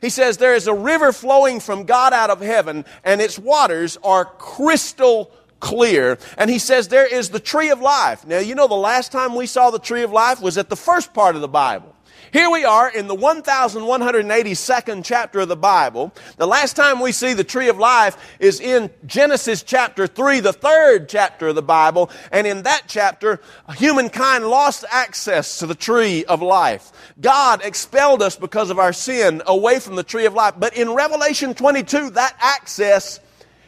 He 0.00 0.08
says, 0.08 0.36
There 0.36 0.54
is 0.54 0.66
a 0.66 0.74
river 0.74 1.12
flowing 1.12 1.60
from 1.60 1.84
God 1.84 2.12
out 2.12 2.30
of 2.30 2.40
heaven, 2.40 2.84
and 3.04 3.20
its 3.20 3.38
waters 3.38 3.98
are 4.02 4.24
crystal 4.24 5.30
clear. 5.60 6.18
And 6.36 6.50
he 6.50 6.58
says, 6.58 6.88
There 6.88 7.06
is 7.06 7.30
the 7.30 7.40
tree 7.40 7.70
of 7.70 7.80
life. 7.80 8.26
Now, 8.26 8.38
you 8.38 8.54
know, 8.54 8.68
the 8.68 8.74
last 8.74 9.12
time 9.12 9.34
we 9.34 9.46
saw 9.46 9.70
the 9.70 9.78
tree 9.78 10.02
of 10.02 10.10
life 10.10 10.40
was 10.40 10.58
at 10.58 10.68
the 10.68 10.76
first 10.76 11.12
part 11.12 11.34
of 11.34 11.40
the 11.40 11.48
Bible. 11.48 11.94
Here 12.32 12.48
we 12.48 12.64
are 12.64 12.88
in 12.88 13.08
the 13.08 13.16
1182nd 13.16 15.04
chapter 15.04 15.40
of 15.40 15.48
the 15.48 15.56
Bible. 15.56 16.14
The 16.36 16.46
last 16.46 16.76
time 16.76 17.00
we 17.00 17.10
see 17.10 17.32
the 17.32 17.42
tree 17.42 17.68
of 17.68 17.78
life 17.78 18.16
is 18.38 18.60
in 18.60 18.88
Genesis 19.04 19.64
chapter 19.64 20.06
3, 20.06 20.38
the 20.38 20.52
third 20.52 21.08
chapter 21.08 21.48
of 21.48 21.56
the 21.56 21.62
Bible. 21.62 22.08
And 22.30 22.46
in 22.46 22.62
that 22.62 22.82
chapter, 22.86 23.40
humankind 23.76 24.46
lost 24.46 24.84
access 24.92 25.58
to 25.58 25.66
the 25.66 25.74
tree 25.74 26.24
of 26.24 26.40
life. 26.40 26.92
God 27.20 27.64
expelled 27.64 28.22
us 28.22 28.36
because 28.36 28.70
of 28.70 28.78
our 28.78 28.92
sin 28.92 29.42
away 29.46 29.80
from 29.80 29.96
the 29.96 30.04
tree 30.04 30.26
of 30.26 30.34
life. 30.34 30.54
But 30.56 30.76
in 30.76 30.94
Revelation 30.94 31.52
22, 31.52 32.10
that 32.10 32.36
access 32.38 33.18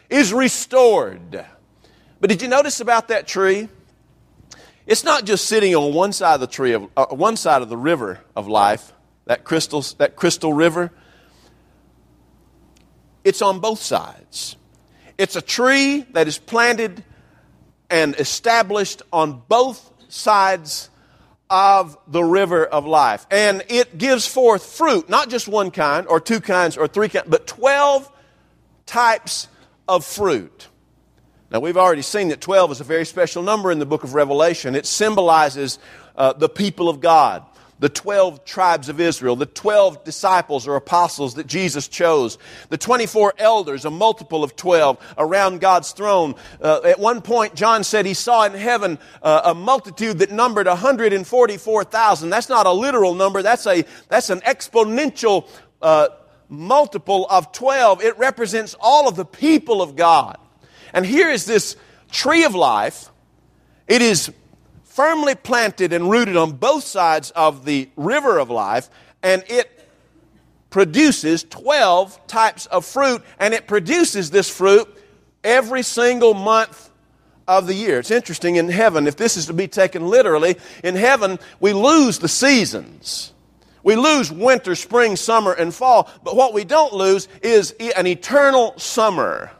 is 0.09 0.33
restored. 0.33 1.45
But 2.21 2.31
did 2.31 2.40
you 2.40 2.49
notice 2.49 2.78
about 2.78 3.09
that 3.09 3.26
tree? 3.26 3.69
It's 4.92 5.04
not 5.04 5.25
just 5.25 5.46
sitting 5.46 5.75
on 5.75 5.94
one 5.94 6.12
side 6.12 6.34
of 6.34 6.40
the 6.40 6.46
tree 6.46 6.72
of 6.72 6.87
uh, 6.94 7.06
one 7.06 7.38
side 7.38 7.62
of 7.62 7.70
the 7.70 7.78
river 7.78 8.20
of 8.37 8.46
life, 8.46 8.92
that 9.25 9.42
crystal 9.42 9.80
that 9.96 10.16
crystal 10.16 10.52
river. 10.52 10.90
It's 13.25 13.40
on 13.40 13.61
both 13.61 13.80
sides. 13.80 14.54
It's 15.16 15.34
a 15.34 15.40
tree 15.40 16.04
that 16.12 16.28
is 16.28 16.37
planted 16.37 17.02
and 17.88 18.14
established 18.16 19.00
on 19.11 19.40
both 19.49 19.90
sides 20.08 20.90
of 21.49 21.96
the 22.06 22.22
river 22.22 22.66
of 22.66 22.84
life. 22.84 23.26
And 23.30 23.64
it 23.70 23.96
gives 23.96 24.26
forth 24.26 24.62
fruit, 24.62 25.08
not 25.08 25.30
just 25.30 25.49
one 25.49 25.70
kind 25.70 26.06
or 26.06 26.20
two 26.20 26.42
kinds 26.42 26.76
or 26.76 26.87
three 26.87 27.08
kinds, 27.08 27.28
but 27.30 27.46
12 27.46 28.12
types 28.84 29.49
of 29.88 30.04
fruit. 30.04 30.68
Now, 31.52 31.61
we've 31.61 31.76
already 31.76 32.00
seen 32.00 32.28
that 32.28 32.40
12 32.40 32.73
is 32.73 32.80
a 32.80 32.85
very 32.85 33.04
special 33.04 33.42
number 33.42 33.71
in 33.71 33.78
the 33.78 33.85
book 33.85 34.04
of 34.04 34.14
Revelation. 34.14 34.75
It 34.75 34.87
symbolizes 34.87 35.78
uh, 36.16 36.32
the 36.32 36.49
people 36.49 36.88
of 36.88 37.00
God 37.00 37.44
the 37.78 37.88
12 37.88 38.44
tribes 38.44 38.88
of 38.88 39.00
Israel, 39.00 39.35
the 39.35 39.44
12 39.44 40.04
disciples 40.04 40.68
or 40.68 40.76
apostles 40.76 41.35
that 41.35 41.49
Jesus 41.49 41.88
chose, 41.88 42.38
the 42.68 42.78
24 42.78 43.35
elders, 43.38 43.85
a 43.85 43.90
multiple 43.90 44.44
of 44.44 44.54
12 44.54 45.14
around 45.18 45.61
God's 45.61 45.90
throne. 45.90 46.37
Uh, 46.61 46.80
at 46.85 47.00
one 47.00 47.21
point, 47.21 47.56
John 47.56 47.82
said 47.82 48.06
he 48.06 48.14
saw 48.14 48.44
in 48.44 48.52
heaven 48.52 49.00
uh, 49.21 49.40
a 49.47 49.54
multitude 49.54 50.21
that 50.21 50.30
numbered 50.30 50.68
144,000. 50.68 52.30
That's 52.30 52.49
not 52.49 52.66
a 52.66 52.73
literal 52.73 53.14
number, 53.14 53.42
that's, 53.42 53.66
a, 53.66 53.85
that's 54.09 54.30
an 54.30 54.42
exponential 54.42 55.49
uh, 55.82 56.11
multiple 56.49 57.26
of 57.30 57.50
12. 57.50 58.00
It 58.00 58.16
represents 58.16 58.76
all 58.78 59.09
of 59.09 59.16
the 59.16 59.25
people 59.25 59.82
of 59.82 59.97
God. 59.97 60.38
And 60.92 61.06
here 61.06 61.30
is 61.30 61.44
this 61.44 61.76
tree 62.11 62.44
of 62.44 62.54
life. 62.54 63.11
It 63.88 64.02
is 64.02 64.30
firmly 64.84 65.34
planted 65.34 65.92
and 65.92 66.11
rooted 66.11 66.37
on 66.37 66.52
both 66.52 66.84
sides 66.84 67.30
of 67.30 67.64
the 67.64 67.88
river 67.96 68.38
of 68.38 68.50
life, 68.50 68.90
and 69.22 69.42
it 69.49 69.88
produces 70.68 71.44
12 71.44 72.26
types 72.26 72.66
of 72.66 72.84
fruit, 72.84 73.22
and 73.38 73.54
it 73.54 73.66
produces 73.66 74.30
this 74.30 74.50
fruit 74.50 74.88
every 75.42 75.82
single 75.82 76.34
month 76.34 76.90
of 77.49 77.66
the 77.66 77.75
year. 77.75 77.99
It's 77.99 78.11
interesting 78.11 78.56
in 78.56 78.68
heaven, 78.68 79.06
if 79.06 79.16
this 79.16 79.37
is 79.37 79.46
to 79.46 79.52
be 79.52 79.66
taken 79.66 80.08
literally, 80.08 80.56
in 80.84 80.94
heaven 80.94 81.38
we 81.58 81.72
lose 81.72 82.18
the 82.18 82.28
seasons. 82.28 83.32
We 83.82 83.96
lose 83.96 84.30
winter, 84.30 84.75
spring, 84.75 85.16
summer, 85.16 85.52
and 85.52 85.75
fall, 85.75 86.08
but 86.22 86.37
what 86.37 86.54
we 86.54 86.64
don't 86.64 86.92
lose 86.92 87.28
is 87.42 87.72
an 87.96 88.06
eternal 88.06 88.78
summer 88.78 89.50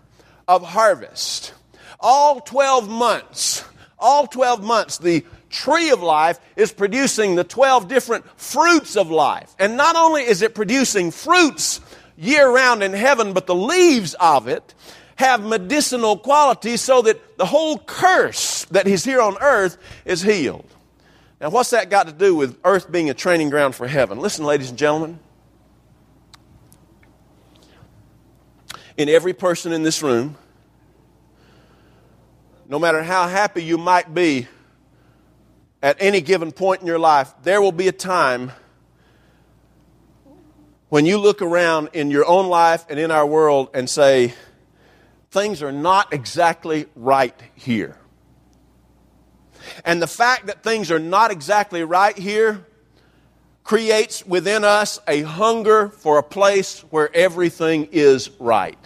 of 0.47 0.63
harvest. 0.63 1.55
All 2.01 2.41
12 2.41 2.89
months 2.89 3.65
all 4.03 4.27
12 4.27 4.63
months, 4.63 4.99
the 4.99 5.25
tree 5.49 5.91
of 5.91 6.03
life 6.03 6.39
is 6.57 6.73
producing 6.73 7.37
the 7.37 7.45
12 7.45 7.89
different 7.89 8.29
fruits 8.39 8.97
of 8.97 9.11
life. 9.11 9.55
And 9.59 9.77
not 9.77 9.97
only 9.97 10.23
is 10.23 10.43
it 10.43 10.55
producing 10.55 11.13
fruits 11.13 11.81
year 12.19 12.51
round 12.51 12.83
in 12.83 12.93
heaven, 12.93 13.33
but 13.33 13.47
the 13.47 13.55
leaves 13.55 14.15
of 14.15 14.49
it 14.49 14.75
have 15.17 15.45
medicinal 15.45 16.19
qualities 16.19 16.81
so 16.81 17.03
that 17.03 17.39
the 17.39 17.47
whole 17.47 17.79
curse 17.79 18.65
that 18.67 18.89
is 18.89 19.05
here 19.05 19.21
on 19.21 19.37
earth 19.41 19.79
is 20.05 20.21
healed. 20.21 20.67
Now, 21.41 21.51
what's 21.51 21.71
that 21.71 21.91
got 21.91 22.07
to 22.07 22.13
do 22.13 22.35
with 22.35 22.59
earth 22.65 22.91
being 22.91 23.09
a 23.09 23.15
training 23.15 23.51
ground 23.51 23.75
for 23.75 23.87
heaven? 23.87 24.19
Listen, 24.19 24.45
ladies 24.45 24.71
and 24.71 24.79
gentlemen. 24.79 25.21
In 28.97 29.09
every 29.09 29.33
person 29.33 29.73
in 29.73 29.83
this 29.83 30.03
room, 30.03 30.37
no 32.69 32.79
matter 32.79 33.03
how 33.03 33.27
happy 33.27 33.63
you 33.65 33.79
might 33.79 34.13
be 34.13 34.49
at 35.83 35.97
any 35.99 36.21
given 36.21 36.53
point 36.53 36.81
in 36.81 36.87
your 36.87 36.99
life, 36.99 37.33
there 37.43 37.61
will 37.61 37.73
be 37.73 37.89
a 37.89 37.93
time 37.93 38.53
when 40.89 41.07
you 41.07 41.17
look 41.17 41.41
around 41.41 41.89
in 41.95 42.11
your 42.11 42.27
own 42.27 42.49
life 42.49 42.85
and 42.91 42.99
in 42.99 43.11
our 43.11 43.27
world 43.27 43.71
and 43.73 43.89
say, 43.89 44.35
things 45.31 45.63
are 45.63 45.73
not 45.73 46.13
exactly 46.13 46.87
right 46.95 47.35
here. 47.55 47.97
And 49.85 50.03
the 50.03 50.07
fact 50.07 50.47
that 50.47 50.63
things 50.63 50.91
are 50.91 50.99
not 50.99 51.31
exactly 51.31 51.83
right 51.83 52.17
here 52.17 52.67
creates 53.64 54.26
within 54.26 54.64
us 54.64 54.99
a 55.07 55.23
hunger 55.23 55.88
for 55.88 56.19
a 56.19 56.23
place 56.23 56.81
where 56.90 57.14
everything 57.14 57.88
is 57.92 58.31
right. 58.38 58.78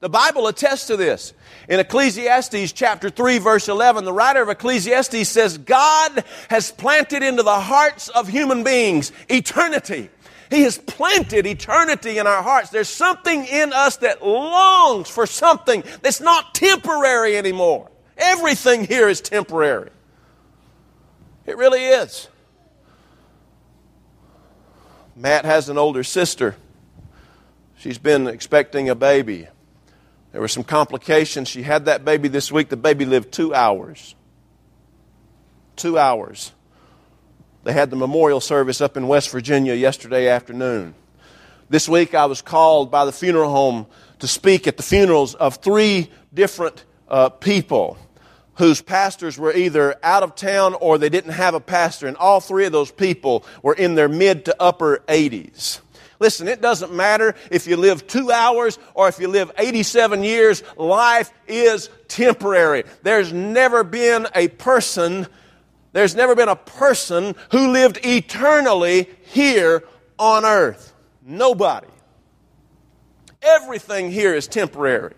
The 0.00 0.08
Bible 0.08 0.48
attests 0.48 0.88
to 0.88 0.96
this. 0.96 1.32
In 1.68 1.80
Ecclesiastes 1.80 2.72
chapter 2.72 3.08
3 3.08 3.38
verse 3.38 3.68
11, 3.68 4.04
the 4.04 4.12
writer 4.12 4.42
of 4.42 4.48
Ecclesiastes 4.48 5.28
says, 5.28 5.58
God 5.58 6.24
has 6.50 6.70
planted 6.70 7.22
into 7.22 7.42
the 7.42 7.60
hearts 7.60 8.08
of 8.10 8.28
human 8.28 8.64
beings 8.64 9.12
eternity. 9.28 10.10
He 10.50 10.62
has 10.62 10.76
planted 10.78 11.46
eternity 11.46 12.18
in 12.18 12.26
our 12.26 12.42
hearts. 12.42 12.70
There's 12.70 12.88
something 12.88 13.46
in 13.46 13.72
us 13.72 13.96
that 13.98 14.24
longs 14.24 15.08
for 15.08 15.26
something 15.26 15.82
that's 16.02 16.20
not 16.20 16.54
temporary 16.54 17.36
anymore. 17.36 17.90
Everything 18.16 18.84
here 18.84 19.08
is 19.08 19.20
temporary. 19.20 19.90
It 21.46 21.56
really 21.56 21.84
is. 21.84 22.28
Matt 25.16 25.44
has 25.44 25.68
an 25.68 25.78
older 25.78 26.02
sister. 26.02 26.56
She's 27.78 27.98
been 27.98 28.26
expecting 28.26 28.88
a 28.88 28.94
baby. 28.94 29.48
There 30.32 30.40
were 30.40 30.48
some 30.48 30.64
complications. 30.64 31.48
She 31.48 31.62
had 31.62 31.84
that 31.84 32.04
baby 32.04 32.28
this 32.28 32.50
week. 32.50 32.68
The 32.68 32.76
baby 32.76 33.04
lived 33.04 33.32
two 33.32 33.54
hours. 33.54 34.14
Two 35.76 35.98
hours. 35.98 36.52
They 37.62 37.72
had 37.72 37.90
the 37.90 37.96
memorial 37.96 38.40
service 38.40 38.80
up 38.80 38.96
in 38.96 39.06
West 39.06 39.30
Virginia 39.30 39.74
yesterday 39.74 40.28
afternoon. 40.28 40.94
This 41.70 41.88
week 41.88 42.14
I 42.14 42.26
was 42.26 42.42
called 42.42 42.90
by 42.90 43.04
the 43.04 43.12
funeral 43.12 43.50
home 43.50 43.86
to 44.18 44.28
speak 44.28 44.66
at 44.66 44.76
the 44.76 44.82
funerals 44.82 45.34
of 45.34 45.56
three 45.56 46.10
different 46.32 46.84
uh, 47.08 47.28
people 47.28 47.96
whose 48.56 48.80
pastors 48.80 49.38
were 49.38 49.52
either 49.54 49.96
out 50.02 50.22
of 50.22 50.34
town 50.34 50.74
or 50.74 50.98
they 50.98 51.08
didn't 51.08 51.32
have 51.32 51.54
a 51.54 51.60
pastor, 51.60 52.06
and 52.06 52.16
all 52.16 52.40
three 52.40 52.66
of 52.66 52.72
those 52.72 52.90
people 52.90 53.44
were 53.62 53.74
in 53.74 53.94
their 53.94 54.08
mid 54.08 54.44
to 54.46 54.56
upper 54.60 54.98
80s. 55.08 55.80
Listen, 56.20 56.48
it 56.48 56.60
doesn't 56.60 56.92
matter 56.92 57.34
if 57.50 57.66
you 57.66 57.76
live 57.76 58.06
two 58.06 58.30
hours 58.30 58.78
or 58.94 59.08
if 59.08 59.18
you 59.18 59.28
live 59.28 59.50
87 59.58 60.22
years, 60.22 60.62
life 60.76 61.32
is 61.48 61.90
temporary. 62.08 62.84
There's 63.02 63.32
never 63.32 63.84
been 63.84 64.26
a 64.34 64.48
person, 64.48 65.26
there's 65.92 66.14
never 66.14 66.34
been 66.34 66.48
a 66.48 66.56
person 66.56 67.34
who 67.50 67.72
lived 67.72 67.98
eternally 68.04 69.08
here 69.26 69.84
on 70.18 70.44
earth. 70.44 70.94
Nobody. 71.22 71.88
Everything 73.42 74.10
here 74.10 74.34
is 74.34 74.46
temporary. 74.46 75.14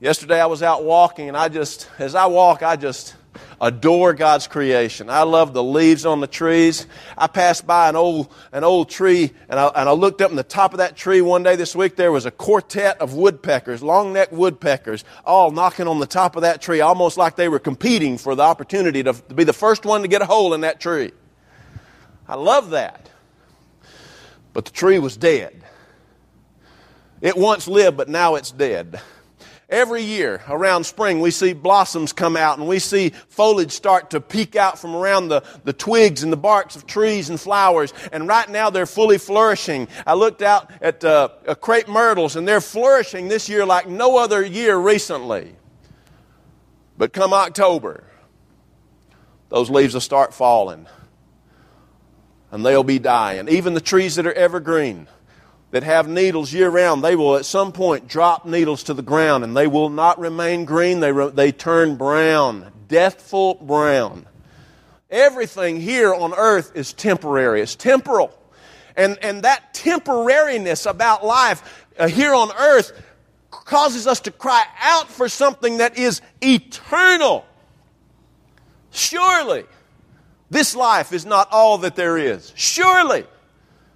Yesterday 0.00 0.40
I 0.40 0.46
was 0.46 0.62
out 0.62 0.82
walking 0.82 1.28
and 1.28 1.36
I 1.36 1.48
just, 1.48 1.88
as 1.98 2.14
I 2.14 2.26
walk, 2.26 2.62
I 2.62 2.76
just, 2.76 3.14
adore 3.60 4.14
God's 4.14 4.46
creation. 4.46 5.10
I 5.10 5.22
love 5.22 5.52
the 5.52 5.62
leaves 5.62 6.06
on 6.06 6.20
the 6.20 6.26
trees. 6.26 6.86
I 7.16 7.26
passed 7.26 7.66
by 7.66 7.88
an 7.88 7.96
old, 7.96 8.32
an 8.52 8.64
old 8.64 8.88
tree 8.88 9.32
and 9.48 9.60
I, 9.60 9.66
and 9.68 9.88
I 9.88 9.92
looked 9.92 10.20
up 10.20 10.30
in 10.30 10.36
the 10.36 10.42
top 10.42 10.72
of 10.72 10.78
that 10.78 10.96
tree 10.96 11.20
one 11.20 11.42
day 11.42 11.56
this 11.56 11.76
week. 11.76 11.96
There 11.96 12.12
was 12.12 12.26
a 12.26 12.30
quartet 12.30 13.00
of 13.00 13.14
woodpeckers, 13.14 13.82
long 13.82 14.12
necked 14.12 14.32
woodpeckers, 14.32 15.04
all 15.24 15.50
knocking 15.50 15.86
on 15.86 16.00
the 16.00 16.06
top 16.06 16.36
of 16.36 16.42
that 16.42 16.62
tree, 16.62 16.80
almost 16.80 17.16
like 17.16 17.36
they 17.36 17.48
were 17.48 17.58
competing 17.58 18.18
for 18.18 18.34
the 18.34 18.42
opportunity 18.42 19.02
to, 19.02 19.12
to 19.12 19.34
be 19.34 19.44
the 19.44 19.52
first 19.52 19.84
one 19.84 20.02
to 20.02 20.08
get 20.08 20.22
a 20.22 20.26
hole 20.26 20.54
in 20.54 20.62
that 20.62 20.80
tree. 20.80 21.12
I 22.26 22.36
love 22.36 22.70
that. 22.70 23.10
But 24.52 24.64
the 24.64 24.72
tree 24.72 24.98
was 24.98 25.16
dead. 25.16 25.62
It 27.20 27.36
once 27.36 27.68
lived, 27.68 27.96
but 27.98 28.08
now 28.08 28.36
it's 28.36 28.50
dead. 28.50 29.00
Every 29.70 30.02
year 30.02 30.42
around 30.48 30.82
spring, 30.82 31.20
we 31.20 31.30
see 31.30 31.52
blossoms 31.52 32.12
come 32.12 32.36
out 32.36 32.58
and 32.58 32.66
we 32.66 32.80
see 32.80 33.10
foliage 33.28 33.70
start 33.70 34.10
to 34.10 34.20
peek 34.20 34.56
out 34.56 34.80
from 34.80 34.96
around 34.96 35.28
the, 35.28 35.44
the 35.62 35.72
twigs 35.72 36.24
and 36.24 36.32
the 36.32 36.36
barks 36.36 36.74
of 36.74 36.88
trees 36.88 37.30
and 37.30 37.40
flowers. 37.40 37.94
And 38.10 38.26
right 38.26 38.48
now, 38.48 38.70
they're 38.70 38.84
fully 38.84 39.16
flourishing. 39.16 39.86
I 40.04 40.14
looked 40.14 40.42
out 40.42 40.72
at 40.82 41.04
uh, 41.04 41.28
crepe 41.60 41.86
myrtles 41.86 42.34
and 42.34 42.48
they're 42.48 42.60
flourishing 42.60 43.28
this 43.28 43.48
year 43.48 43.64
like 43.64 43.88
no 43.88 44.18
other 44.18 44.44
year 44.44 44.76
recently. 44.76 45.54
But 46.98 47.12
come 47.12 47.32
October, 47.32 48.02
those 49.50 49.70
leaves 49.70 49.94
will 49.94 50.00
start 50.00 50.34
falling 50.34 50.88
and 52.50 52.66
they'll 52.66 52.82
be 52.82 52.98
dying. 52.98 53.48
Even 53.48 53.74
the 53.74 53.80
trees 53.80 54.16
that 54.16 54.26
are 54.26 54.32
evergreen 54.32 55.06
that 55.70 55.82
have 55.82 56.08
needles 56.08 56.52
year 56.52 56.68
round, 56.68 57.02
they 57.02 57.16
will 57.16 57.36
at 57.36 57.44
some 57.44 57.72
point 57.72 58.08
drop 58.08 58.44
needles 58.44 58.82
to 58.84 58.94
the 58.94 59.02
ground 59.02 59.44
and 59.44 59.56
they 59.56 59.66
will 59.66 59.88
not 59.88 60.18
remain 60.18 60.64
green. 60.64 61.00
They, 61.00 61.12
they 61.12 61.52
turn 61.52 61.96
brown, 61.96 62.72
deathful 62.88 63.54
brown. 63.54 64.26
Everything 65.10 65.80
here 65.80 66.14
on 66.14 66.34
earth 66.34 66.72
is 66.74 66.92
temporary, 66.92 67.60
it's 67.60 67.74
temporal. 67.74 68.36
And, 68.96 69.18
and 69.22 69.42
that 69.42 69.72
temporariness 69.72 70.88
about 70.88 71.24
life 71.24 71.86
uh, 71.98 72.08
here 72.08 72.34
on 72.34 72.50
earth 72.56 72.92
causes 73.50 74.06
us 74.06 74.20
to 74.20 74.30
cry 74.30 74.64
out 74.80 75.08
for 75.08 75.28
something 75.28 75.78
that 75.78 75.96
is 75.98 76.20
eternal. 76.40 77.44
Surely, 78.90 79.64
this 80.50 80.74
life 80.74 81.12
is 81.12 81.24
not 81.24 81.48
all 81.52 81.78
that 81.78 81.94
there 81.94 82.18
is. 82.18 82.52
Surely. 82.56 83.24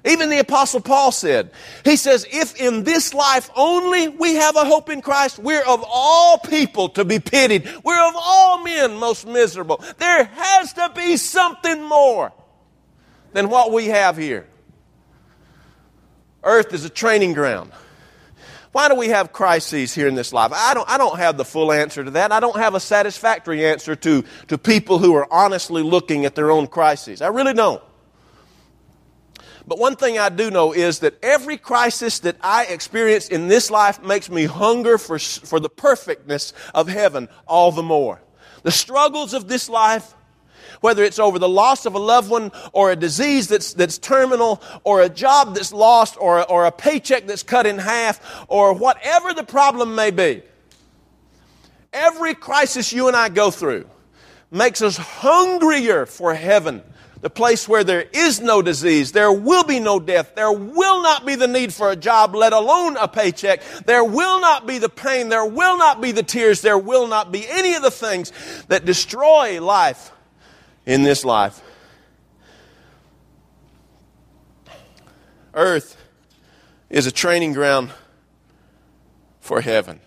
Even 0.07 0.29
the 0.29 0.39
Apostle 0.39 0.81
Paul 0.81 1.13
said, 1.13 1.51
he 1.83 1.97
says, 1.97 2.27
if 2.31 2.61
in 2.61 2.85
this 2.85 3.15
life 3.15 3.49
only 3.57 4.09
we 4.09 4.35
have 4.35 4.55
a 4.55 4.65
hope 4.65 4.91
in 4.91 5.01
Christ, 5.01 5.39
we're 5.39 5.65
of 5.65 5.83
all 5.89 6.39
people 6.39 6.91
to 6.91 7.07
be 7.07 7.19
pitied. 7.19 7.67
We're 7.83 8.09
of 8.09 8.15
all 8.15 8.63
men 8.63 8.99
most 8.99 9.27
miserable. 9.27 9.83
There 9.99 10.25
has 10.25 10.75
to 10.75 10.93
be 10.95 11.17
something 11.17 11.83
more 11.83 12.33
than 13.33 13.49
what 13.49 13.73
we 13.73 13.87
have 13.87 14.19
here. 14.19 14.47
Earth 16.43 16.75
is 16.75 16.85
a 16.85 16.91
training 16.91 17.33
ground. 17.33 17.73
Why 18.73 18.89
do 18.89 18.97
we 18.97 19.09
have 19.09 19.33
crises 19.33 19.95
here 19.95 20.09
in 20.09 20.17
this 20.17 20.33
life? 20.35 20.53
I 20.53 20.75
don't, 20.75 20.89
I 20.91 20.99
don't 20.99 21.17
have 21.17 21.39
the 21.39 21.45
full 21.45 21.73
answer 21.73 22.05
to 22.05 22.11
that. 22.11 22.31
I 22.31 22.41
don't 22.41 22.57
have 22.57 22.75
a 22.75 22.81
satisfactory 22.81 23.65
answer 23.65 23.97
to, 23.97 24.25
to 24.49 24.59
people 24.59 24.99
who 24.99 25.15
are 25.15 25.33
honestly 25.33 25.83
looking 25.83 26.27
at 26.27 26.35
their 26.35 26.51
own 26.51 26.67
crises. 26.67 27.23
I 27.23 27.29
really 27.29 27.55
don't. 27.55 27.83
But 29.67 29.79
one 29.79 29.97
thing 29.97 30.19
I 30.19 30.29
do 30.29 30.51
know 30.51 30.73
is 30.73 30.99
that 30.99 31.15
every 31.23 31.57
crisis 31.57 32.19
that 32.21 32.37
I 32.43 32.65
experience 32.67 33.29
in 33.29 33.49
this 33.49 33.71
life 33.71 34.03
makes 34.03 34.31
me 34.31 34.45
hunger 34.45 34.99
for, 34.99 35.19
for 35.19 35.59
the 35.59 35.71
perfectness 35.71 36.53
of 36.75 36.89
heaven 36.89 37.29
all 37.47 37.73
the 37.73 37.83
more. 37.83 38.21
The 38.63 38.71
struggles 38.71 39.33
of 39.33 39.49
this 39.49 39.71
life, 39.71 40.15
whether 40.81 41.03
it's 41.03 41.19
over 41.19 41.39
the 41.39 41.49
loss 41.49 41.87
of 41.87 41.95
a 41.95 41.99
loved 41.99 42.29
one 42.29 42.53
or 42.73 42.91
a 42.91 42.97
disease 42.97 43.49
that's, 43.49 43.73
that's 43.73 43.97
terminal 43.97 44.63
or 44.85 45.01
a 45.01 45.09
job 45.09 45.55
that's 45.55 45.73
lost 45.73 46.17
or, 46.21 46.51
or 46.51 46.67
a 46.67 46.73
paycheck 46.73 47.27
that's 47.27 47.43
cut 47.43 47.67
in 47.67 47.79
half 47.79 48.45
or 48.49 48.75
whatever 48.75 49.33
the 49.33 49.45
problem 49.45 49.95
may 49.95 50.11
be, 50.11 50.43
every 51.91 52.35
crisis 52.35 52.93
you 52.93 53.09
and 53.09 53.17
I 53.17 53.31
go 53.31 53.51
through 53.51 53.89
makes 54.51 54.83
us 54.83 54.99
hungrier 54.99 56.05
for 56.05 56.35
heaven 56.35 56.83
the 57.25 57.31
place 57.31 57.67
where 57.67 57.83
there 57.83 58.05
is 58.13 58.43
no 58.43 58.61
disease, 58.61 59.13
there 59.13 59.33
will 59.33 59.65
be 59.65 59.81
no 59.81 59.99
death, 59.99 60.35
there 60.35 60.53
will 60.53 61.03
not 61.03 61.25
be 61.25 61.37
the 61.37 61.49
need 61.49 61.73
for 61.73 61.91
a 61.91 61.97
job, 61.97 62.35
let 62.35 62.53
alone 62.53 62.99
a 62.99 63.09
paycheck, 63.09 63.63
there 63.87 64.05
will 64.05 64.43
not 64.43 64.67
be 64.67 64.77
the 64.77 64.91
pain, 64.91 65.31
there 65.31 65.47
will 65.47 65.79
not 65.79 66.03
be 66.03 66.13
the 66.13 66.23
tears, 66.23 66.61
there 66.61 66.77
will 66.77 67.07
not 67.07 67.33
be 67.33 67.49
any 67.49 67.77
of 67.77 67.83
the 67.83 67.91
things 67.91 68.31
that 68.69 68.85
destroy 68.85 69.59
life 69.65 70.13
in 70.85 71.03
this 71.03 71.25
life. 71.25 71.63
Earth 75.55 75.97
is 76.91 77.07
a 77.07 77.11
training 77.11 77.55
ground 77.55 77.91
for 79.41 79.63
heaven. 79.63 79.99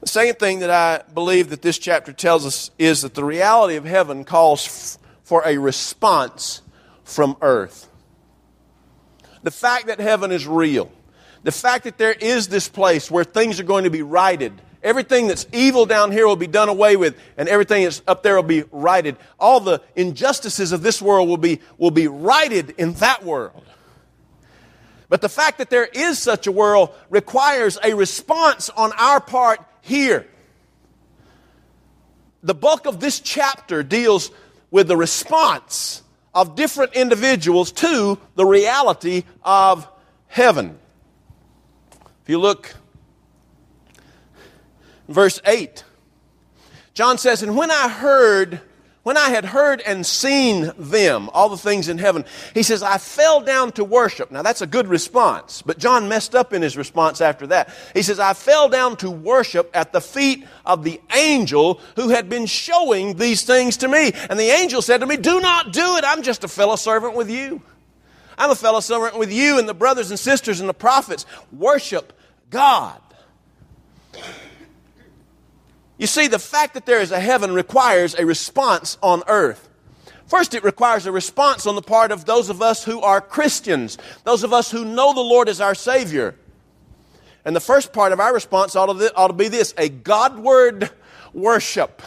The 0.00 0.08
second 0.08 0.38
thing 0.38 0.60
that 0.60 0.70
I 0.70 1.02
believe 1.12 1.50
that 1.50 1.60
this 1.60 1.76
chapter 1.78 2.14
tells 2.14 2.46
us 2.46 2.70
is 2.78 3.02
that 3.02 3.12
the 3.12 3.24
reality 3.24 3.76
of 3.76 3.84
heaven 3.84 4.24
calls 4.24 4.96
for 5.30 5.46
a 5.46 5.58
response 5.58 6.60
from 7.04 7.36
earth. 7.40 7.88
The 9.44 9.52
fact 9.52 9.86
that 9.86 10.00
heaven 10.00 10.32
is 10.32 10.44
real, 10.44 10.90
the 11.44 11.52
fact 11.52 11.84
that 11.84 11.98
there 11.98 12.10
is 12.10 12.48
this 12.48 12.68
place 12.68 13.12
where 13.12 13.22
things 13.22 13.60
are 13.60 13.62
going 13.62 13.84
to 13.84 13.90
be 13.90 14.02
righted, 14.02 14.60
everything 14.82 15.28
that's 15.28 15.46
evil 15.52 15.86
down 15.86 16.10
here 16.10 16.26
will 16.26 16.34
be 16.34 16.48
done 16.48 16.68
away 16.68 16.96
with, 16.96 17.16
and 17.36 17.48
everything 17.48 17.84
that's 17.84 18.02
up 18.08 18.24
there 18.24 18.34
will 18.34 18.42
be 18.42 18.64
righted. 18.72 19.14
All 19.38 19.60
the 19.60 19.80
injustices 19.94 20.72
of 20.72 20.82
this 20.82 21.00
world 21.00 21.28
will 21.28 21.36
be, 21.36 21.60
will 21.78 21.92
be 21.92 22.08
righted 22.08 22.70
in 22.70 22.94
that 22.94 23.24
world. 23.24 23.64
But 25.08 25.20
the 25.20 25.28
fact 25.28 25.58
that 25.58 25.70
there 25.70 25.86
is 25.86 26.18
such 26.18 26.48
a 26.48 26.52
world 26.52 26.92
requires 27.08 27.78
a 27.84 27.94
response 27.94 28.68
on 28.68 28.90
our 28.98 29.20
part 29.20 29.60
here. 29.80 30.26
The 32.42 32.54
bulk 32.54 32.86
of 32.86 32.98
this 32.98 33.20
chapter 33.20 33.84
deals 33.84 34.32
with 34.70 34.88
the 34.88 34.96
response 34.96 36.02
of 36.34 36.54
different 36.54 36.94
individuals 36.94 37.72
to 37.72 38.18
the 38.36 38.46
reality 38.46 39.24
of 39.42 39.88
heaven. 40.28 40.78
If 42.22 42.28
you 42.28 42.38
look, 42.38 42.74
verse 45.08 45.40
8, 45.44 45.84
John 46.94 47.18
says, 47.18 47.42
And 47.42 47.56
when 47.56 47.70
I 47.70 47.88
heard 47.88 48.60
when 49.10 49.16
I 49.16 49.30
had 49.30 49.44
heard 49.44 49.80
and 49.80 50.06
seen 50.06 50.70
them, 50.78 51.30
all 51.34 51.48
the 51.48 51.56
things 51.56 51.88
in 51.88 51.98
heaven, 51.98 52.24
he 52.54 52.62
says, 52.62 52.80
I 52.80 52.98
fell 52.98 53.40
down 53.40 53.72
to 53.72 53.82
worship. 53.82 54.30
Now 54.30 54.42
that's 54.42 54.60
a 54.60 54.68
good 54.68 54.86
response, 54.86 55.62
but 55.62 55.78
John 55.78 56.08
messed 56.08 56.36
up 56.36 56.52
in 56.52 56.62
his 56.62 56.76
response 56.76 57.20
after 57.20 57.48
that. 57.48 57.74
He 57.92 58.02
says, 58.02 58.20
I 58.20 58.34
fell 58.34 58.68
down 58.68 58.96
to 58.98 59.10
worship 59.10 59.68
at 59.74 59.92
the 59.92 60.00
feet 60.00 60.46
of 60.64 60.84
the 60.84 61.00
angel 61.12 61.80
who 61.96 62.10
had 62.10 62.28
been 62.28 62.46
showing 62.46 63.16
these 63.16 63.42
things 63.42 63.78
to 63.78 63.88
me. 63.88 64.12
And 64.30 64.38
the 64.38 64.44
angel 64.44 64.80
said 64.80 64.98
to 64.98 65.06
me, 65.06 65.16
Do 65.16 65.40
not 65.40 65.72
do 65.72 65.96
it. 65.96 66.04
I'm 66.06 66.22
just 66.22 66.44
a 66.44 66.48
fellow 66.48 66.76
servant 66.76 67.16
with 67.16 67.28
you. 67.28 67.62
I'm 68.38 68.52
a 68.52 68.54
fellow 68.54 68.78
servant 68.78 69.18
with 69.18 69.32
you 69.32 69.58
and 69.58 69.68
the 69.68 69.74
brothers 69.74 70.10
and 70.10 70.20
sisters 70.20 70.60
and 70.60 70.68
the 70.68 70.72
prophets. 70.72 71.26
Worship 71.50 72.12
God. 72.48 73.00
You 76.00 76.06
see, 76.06 76.28
the 76.28 76.38
fact 76.38 76.72
that 76.72 76.86
there 76.86 77.02
is 77.02 77.12
a 77.12 77.20
heaven 77.20 77.52
requires 77.52 78.14
a 78.14 78.24
response 78.24 78.96
on 79.02 79.22
earth. 79.28 79.68
First, 80.26 80.54
it 80.54 80.64
requires 80.64 81.04
a 81.04 81.12
response 81.12 81.66
on 81.66 81.74
the 81.74 81.82
part 81.82 82.10
of 82.10 82.24
those 82.24 82.48
of 82.48 82.62
us 82.62 82.82
who 82.82 83.02
are 83.02 83.20
Christians, 83.20 83.98
those 84.24 84.42
of 84.42 84.54
us 84.54 84.70
who 84.70 84.86
know 84.86 85.12
the 85.12 85.20
Lord 85.20 85.46
as 85.46 85.60
our 85.60 85.74
Savior. 85.74 86.36
And 87.44 87.54
the 87.54 87.60
first 87.60 87.92
part 87.92 88.12
of 88.12 88.20
our 88.20 88.32
response 88.32 88.74
ought 88.76 88.86
to, 88.86 89.32
be 89.34 89.48
this 89.48 89.74
a 89.76 89.90
Godward 89.90 90.88
worship. 91.34 92.00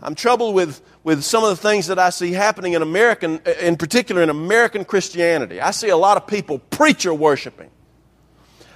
I'm 0.00 0.14
troubled 0.14 0.54
with, 0.54 0.80
with 1.02 1.24
some 1.24 1.42
of 1.42 1.50
the 1.50 1.56
things 1.56 1.88
that 1.88 1.98
I 1.98 2.10
see 2.10 2.30
happening 2.30 2.74
in 2.74 2.82
American, 2.82 3.40
in 3.60 3.76
particular 3.76 4.22
in 4.22 4.30
American 4.30 4.84
Christianity. 4.84 5.60
I 5.60 5.72
see 5.72 5.88
a 5.88 5.96
lot 5.96 6.16
of 6.16 6.28
people 6.28 6.60
preacher 6.60 7.12
worshiping. 7.12 7.70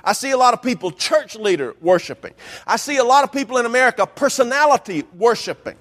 I 0.05 0.13
see 0.13 0.31
a 0.31 0.37
lot 0.37 0.55
of 0.55 0.63
people 0.63 0.91
church 0.91 1.35
leader 1.35 1.75
worshiping. 1.81 2.35
I 2.67 2.77
see 2.77 2.99
a 2.99 3.05
lot 3.05 3.25
of 3.25 3.33
people 3.33 3.59
in 3.59 3.67
America 3.67 4.07
personality 4.07 5.05
worshiping. 5.17 5.77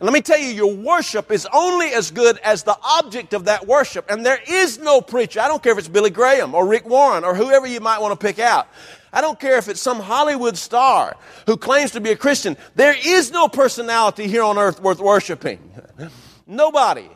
And 0.00 0.06
let 0.06 0.14
me 0.14 0.22
tell 0.22 0.38
you, 0.38 0.48
your 0.48 0.74
worship 0.74 1.30
is 1.30 1.46
only 1.52 1.88
as 1.88 2.10
good 2.10 2.38
as 2.38 2.62
the 2.62 2.76
object 2.82 3.34
of 3.34 3.44
that 3.44 3.66
worship. 3.66 4.10
And 4.10 4.24
there 4.24 4.38
is 4.48 4.78
no 4.78 5.02
preacher, 5.02 5.40
I 5.40 5.48
don't 5.48 5.62
care 5.62 5.72
if 5.72 5.78
it's 5.78 5.88
Billy 5.88 6.08
Graham 6.08 6.54
or 6.54 6.66
Rick 6.66 6.88
Warren 6.88 7.22
or 7.22 7.34
whoever 7.34 7.66
you 7.66 7.80
might 7.80 8.00
want 8.00 8.18
to 8.18 8.26
pick 8.26 8.38
out. 8.38 8.66
I 9.12 9.20
don't 9.20 9.38
care 9.38 9.58
if 9.58 9.68
it's 9.68 9.80
some 9.80 10.00
Hollywood 10.00 10.56
star 10.56 11.16
who 11.44 11.58
claims 11.58 11.90
to 11.90 12.00
be 12.00 12.12
a 12.12 12.16
Christian. 12.16 12.56
There 12.76 12.94
is 13.04 13.30
no 13.30 13.48
personality 13.48 14.26
here 14.26 14.42
on 14.42 14.56
earth 14.56 14.80
worth 14.80 15.00
worshiping. 15.00 15.58
Nobody. 16.46 17.08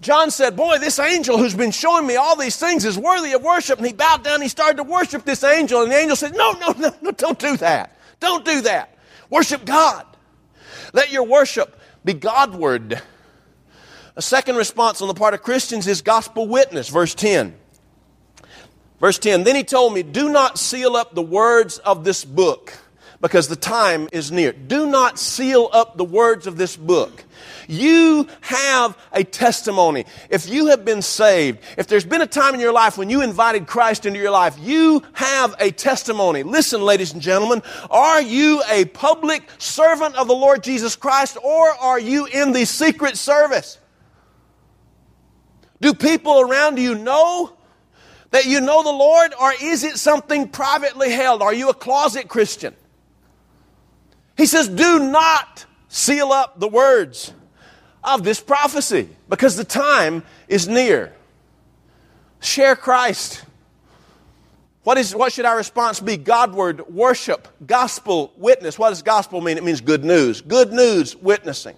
John 0.00 0.30
said, 0.30 0.56
Boy, 0.56 0.78
this 0.78 0.98
angel 0.98 1.36
who's 1.36 1.54
been 1.54 1.70
showing 1.70 2.06
me 2.06 2.16
all 2.16 2.36
these 2.36 2.56
things 2.56 2.84
is 2.84 2.96
worthy 2.98 3.32
of 3.32 3.42
worship. 3.42 3.78
And 3.78 3.86
he 3.86 3.92
bowed 3.92 4.24
down, 4.24 4.40
he 4.40 4.48
started 4.48 4.78
to 4.78 4.82
worship 4.82 5.24
this 5.24 5.44
angel. 5.44 5.82
And 5.82 5.92
the 5.92 5.96
angel 5.96 6.16
said, 6.16 6.34
No, 6.34 6.52
no, 6.52 6.72
no, 6.78 6.94
no, 7.02 7.10
don't 7.10 7.38
do 7.38 7.56
that. 7.58 7.96
Don't 8.18 8.44
do 8.44 8.62
that. 8.62 8.96
Worship 9.28 9.64
God. 9.64 10.06
Let 10.92 11.12
your 11.12 11.24
worship 11.24 11.78
be 12.04 12.14
Godward. 12.14 13.00
A 14.16 14.22
second 14.22 14.56
response 14.56 15.00
on 15.00 15.08
the 15.08 15.14
part 15.14 15.34
of 15.34 15.42
Christians 15.42 15.86
is 15.86 16.02
gospel 16.02 16.48
witness, 16.48 16.88
verse 16.88 17.14
10. 17.14 17.54
Verse 19.00 19.18
10 19.18 19.44
Then 19.44 19.56
he 19.56 19.64
told 19.64 19.94
me, 19.94 20.02
Do 20.02 20.30
not 20.30 20.58
seal 20.58 20.96
up 20.96 21.14
the 21.14 21.22
words 21.22 21.78
of 21.78 22.04
this 22.04 22.24
book 22.24 22.72
because 23.20 23.48
the 23.48 23.56
time 23.56 24.08
is 24.12 24.32
near. 24.32 24.52
Do 24.52 24.86
not 24.86 25.18
seal 25.18 25.68
up 25.72 25.96
the 25.96 26.04
words 26.04 26.46
of 26.46 26.56
this 26.56 26.76
book. 26.76 27.24
You 27.70 28.26
have 28.40 28.98
a 29.12 29.22
testimony. 29.22 30.04
If 30.28 30.48
you 30.48 30.66
have 30.66 30.84
been 30.84 31.02
saved, 31.02 31.60
if 31.78 31.86
there's 31.86 32.04
been 32.04 32.20
a 32.20 32.26
time 32.26 32.52
in 32.52 32.58
your 32.58 32.72
life 32.72 32.98
when 32.98 33.08
you 33.08 33.22
invited 33.22 33.68
Christ 33.68 34.06
into 34.06 34.18
your 34.18 34.32
life, 34.32 34.56
you 34.58 35.04
have 35.12 35.54
a 35.60 35.70
testimony. 35.70 36.42
Listen, 36.42 36.82
ladies 36.82 37.12
and 37.12 37.22
gentlemen, 37.22 37.62
are 37.88 38.20
you 38.20 38.60
a 38.68 38.86
public 38.86 39.48
servant 39.58 40.16
of 40.16 40.26
the 40.26 40.34
Lord 40.34 40.64
Jesus 40.64 40.96
Christ 40.96 41.38
or 41.44 41.68
are 41.68 42.00
you 42.00 42.26
in 42.26 42.50
the 42.50 42.64
secret 42.64 43.16
service? 43.16 43.78
Do 45.80 45.94
people 45.94 46.40
around 46.40 46.80
you 46.80 46.96
know 46.96 47.56
that 48.32 48.46
you 48.46 48.60
know 48.60 48.82
the 48.82 48.90
Lord 48.90 49.32
or 49.40 49.52
is 49.62 49.84
it 49.84 49.96
something 49.96 50.48
privately 50.48 51.12
held? 51.12 51.40
Are 51.40 51.54
you 51.54 51.68
a 51.68 51.74
closet 51.74 52.26
Christian? 52.26 52.74
He 54.36 54.46
says, 54.46 54.68
do 54.68 54.98
not 54.98 55.66
seal 55.86 56.32
up 56.32 56.58
the 56.58 56.66
words 56.66 57.32
of 58.02 58.24
this 58.24 58.40
prophecy 58.40 59.08
because 59.28 59.56
the 59.56 59.64
time 59.64 60.22
is 60.48 60.68
near. 60.68 61.12
Share 62.40 62.76
Christ. 62.76 63.44
What, 64.82 64.96
is, 64.96 65.14
what 65.14 65.32
should 65.32 65.44
our 65.44 65.56
response 65.56 66.00
be? 66.00 66.16
Godward 66.16 66.88
worship, 66.88 67.48
gospel 67.66 68.32
witness. 68.36 68.78
What 68.78 68.90
does 68.90 69.02
gospel 69.02 69.40
mean? 69.40 69.58
It 69.58 69.64
means 69.64 69.80
good 69.80 70.04
news. 70.04 70.40
Good 70.40 70.72
news 70.72 71.14
witnessing. 71.14 71.76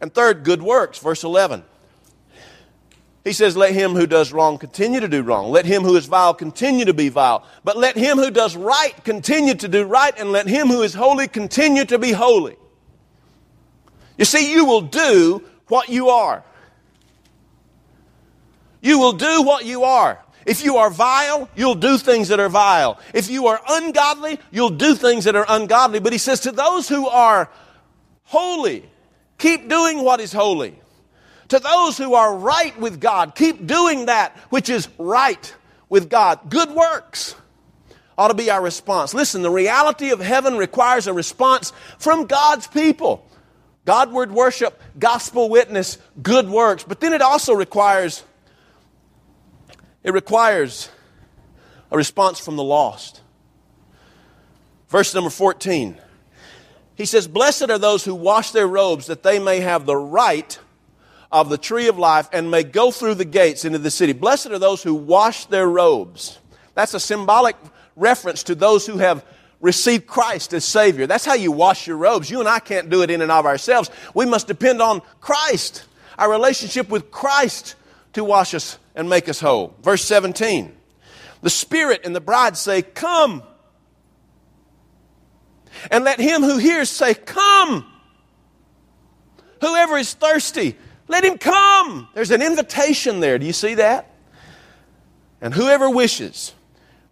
And 0.00 0.12
third, 0.12 0.42
good 0.42 0.60
works, 0.60 0.98
verse 0.98 1.22
11. 1.22 1.62
He 3.22 3.32
says, 3.32 3.56
Let 3.56 3.72
him 3.72 3.92
who 3.92 4.08
does 4.08 4.32
wrong 4.32 4.58
continue 4.58 4.98
to 4.98 5.06
do 5.06 5.22
wrong. 5.22 5.52
Let 5.52 5.64
him 5.64 5.82
who 5.82 5.94
is 5.94 6.06
vile 6.06 6.34
continue 6.34 6.84
to 6.84 6.94
be 6.94 7.08
vile. 7.08 7.46
But 7.62 7.76
let 7.76 7.96
him 7.96 8.18
who 8.18 8.32
does 8.32 8.56
right 8.56 8.92
continue 9.04 9.54
to 9.54 9.68
do 9.68 9.84
right, 9.84 10.12
and 10.18 10.32
let 10.32 10.48
him 10.48 10.66
who 10.66 10.82
is 10.82 10.94
holy 10.94 11.28
continue 11.28 11.84
to 11.84 11.98
be 12.00 12.10
holy. 12.10 12.56
You 14.22 14.26
see, 14.26 14.52
you 14.52 14.66
will 14.66 14.82
do 14.82 15.42
what 15.66 15.88
you 15.88 16.10
are. 16.10 16.44
You 18.80 19.00
will 19.00 19.14
do 19.14 19.42
what 19.42 19.64
you 19.64 19.82
are. 19.82 20.22
If 20.46 20.62
you 20.62 20.76
are 20.76 20.90
vile, 20.90 21.50
you'll 21.56 21.74
do 21.74 21.98
things 21.98 22.28
that 22.28 22.38
are 22.38 22.48
vile. 22.48 23.00
If 23.14 23.28
you 23.28 23.48
are 23.48 23.60
ungodly, 23.68 24.38
you'll 24.52 24.70
do 24.70 24.94
things 24.94 25.24
that 25.24 25.34
are 25.34 25.44
ungodly. 25.48 25.98
But 25.98 26.12
he 26.12 26.20
says 26.20 26.38
to 26.42 26.52
those 26.52 26.88
who 26.88 27.08
are 27.08 27.50
holy, 28.22 28.88
keep 29.38 29.68
doing 29.68 30.04
what 30.04 30.20
is 30.20 30.32
holy. 30.32 30.78
To 31.48 31.58
those 31.58 31.98
who 31.98 32.14
are 32.14 32.36
right 32.36 32.78
with 32.78 33.00
God, 33.00 33.34
keep 33.34 33.66
doing 33.66 34.06
that 34.06 34.36
which 34.50 34.68
is 34.68 34.88
right 34.98 35.52
with 35.88 36.08
God. 36.08 36.48
Good 36.48 36.70
works 36.70 37.34
ought 38.16 38.28
to 38.28 38.34
be 38.34 38.50
our 38.50 38.62
response. 38.62 39.14
Listen, 39.14 39.42
the 39.42 39.50
reality 39.50 40.10
of 40.10 40.20
heaven 40.20 40.56
requires 40.58 41.08
a 41.08 41.12
response 41.12 41.72
from 41.98 42.26
God's 42.26 42.68
people. 42.68 43.26
Godward 43.84 44.30
worship, 44.30 44.80
gospel 44.98 45.48
witness, 45.48 45.98
good 46.22 46.48
works. 46.48 46.84
But 46.84 47.00
then 47.00 47.12
it 47.12 47.22
also 47.22 47.52
requires 47.52 48.24
it 50.04 50.12
requires 50.12 50.88
a 51.90 51.96
response 51.96 52.40
from 52.40 52.56
the 52.56 52.64
lost. 52.64 53.20
Verse 54.88 55.14
number 55.14 55.30
14. 55.30 55.96
He 56.96 57.06
says, 57.06 57.28
Blessed 57.28 57.70
are 57.70 57.78
those 57.78 58.04
who 58.04 58.14
wash 58.14 58.50
their 58.50 58.66
robes 58.66 59.06
that 59.06 59.22
they 59.22 59.38
may 59.38 59.60
have 59.60 59.86
the 59.86 59.96
right 59.96 60.58
of 61.30 61.48
the 61.48 61.58
tree 61.58 61.88
of 61.88 61.98
life 61.98 62.28
and 62.32 62.50
may 62.50 62.62
go 62.62 62.90
through 62.90 63.14
the 63.14 63.24
gates 63.24 63.64
into 63.64 63.78
the 63.78 63.90
city. 63.90 64.12
Blessed 64.12 64.48
are 64.48 64.58
those 64.58 64.82
who 64.82 64.94
wash 64.94 65.46
their 65.46 65.68
robes. 65.68 66.38
That's 66.74 66.94
a 66.94 67.00
symbolic 67.00 67.56
reference 67.96 68.42
to 68.44 68.54
those 68.54 68.86
who 68.86 68.98
have 68.98 69.24
received 69.62 70.06
Christ 70.06 70.52
as 70.52 70.64
Savior. 70.64 71.06
That's 71.06 71.24
how 71.24 71.34
you 71.34 71.52
wash 71.52 71.86
your 71.86 71.96
robes. 71.96 72.28
You 72.28 72.40
and 72.40 72.48
I 72.48 72.58
can't 72.58 72.90
do 72.90 73.00
it 73.02 73.10
in 73.10 73.22
and 73.22 73.32
of 73.32 73.46
ourselves. 73.46 73.90
We 74.12 74.26
must 74.26 74.48
depend 74.48 74.82
on 74.82 75.00
Christ, 75.20 75.84
our 76.18 76.30
relationship 76.30 76.90
with 76.90 77.10
Christ 77.10 77.76
to 78.12 78.24
wash 78.24 78.52
us 78.52 78.78
and 78.94 79.08
make 79.08 79.28
us 79.28 79.40
whole. 79.40 79.74
Verse 79.80 80.04
17 80.04 80.74
The 81.40 81.50
Spirit 81.50 82.02
and 82.04 82.14
the 82.14 82.20
bride 82.20 82.58
say, 82.58 82.82
Come. 82.82 83.44
And 85.90 86.04
let 86.04 86.20
him 86.20 86.42
who 86.42 86.58
hears 86.58 86.90
say, 86.90 87.14
Come. 87.14 87.86
Whoever 89.60 89.96
is 89.96 90.12
thirsty, 90.12 90.76
let 91.06 91.24
him 91.24 91.38
come. 91.38 92.08
There's 92.14 92.32
an 92.32 92.42
invitation 92.42 93.20
there. 93.20 93.38
Do 93.38 93.46
you 93.46 93.52
see 93.52 93.74
that? 93.74 94.10
And 95.40 95.54
whoever 95.54 95.88
wishes, 95.88 96.52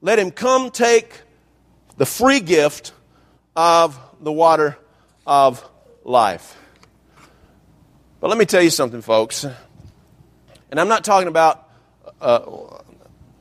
let 0.03 0.19
him 0.19 0.33
come 0.33 0.71
take 0.71 1.23
the 2.01 2.07
free 2.07 2.41
gift 2.41 2.95
of 3.55 4.01
the 4.23 4.33
water 4.33 4.79
of 5.27 5.63
life. 6.03 6.57
But 8.21 8.29
let 8.29 8.39
me 8.39 8.47
tell 8.47 8.63
you 8.63 8.71
something, 8.71 9.03
folks. 9.03 9.45
And 10.71 10.81
I'm 10.81 10.89
not 10.89 11.05
talking 11.05 11.29
about, 11.29 11.69
uh, 12.23 12.41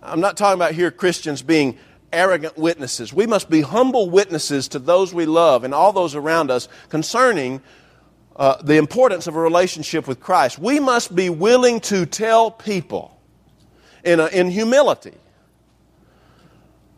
I'm 0.02 0.20
not 0.20 0.36
talking 0.36 0.60
about 0.60 0.74
here 0.74 0.92
Christians 0.92 1.42
being 1.42 1.80
arrogant 2.12 2.58
witnesses. 2.58 3.14
We 3.14 3.26
must 3.28 3.50
be 3.50 3.62
humble 3.62 4.10
witnesses 4.10 4.68
to 4.70 4.80
those 4.80 5.14
we 5.14 5.26
love 5.26 5.64
and 5.64 5.74
all 5.74 5.94
those 5.94 6.14
around 6.14 6.52
us 6.52 6.68
concerning 6.90 7.62
uh, 8.36 8.62
the 8.62 8.76
importance 8.76 9.26
of 9.28 9.38
a 9.38 9.40
relationship 9.40 10.06
with 10.06 10.20
Christ. 10.20 10.60
We 10.60 10.82
must 10.82 11.16
be 11.16 11.30
willing 11.30 11.80
to 11.82 12.06
tell 12.06 12.52
people 12.52 13.18
in, 14.04 14.20
a, 14.20 14.28
in 14.28 14.52
humility 14.52 15.14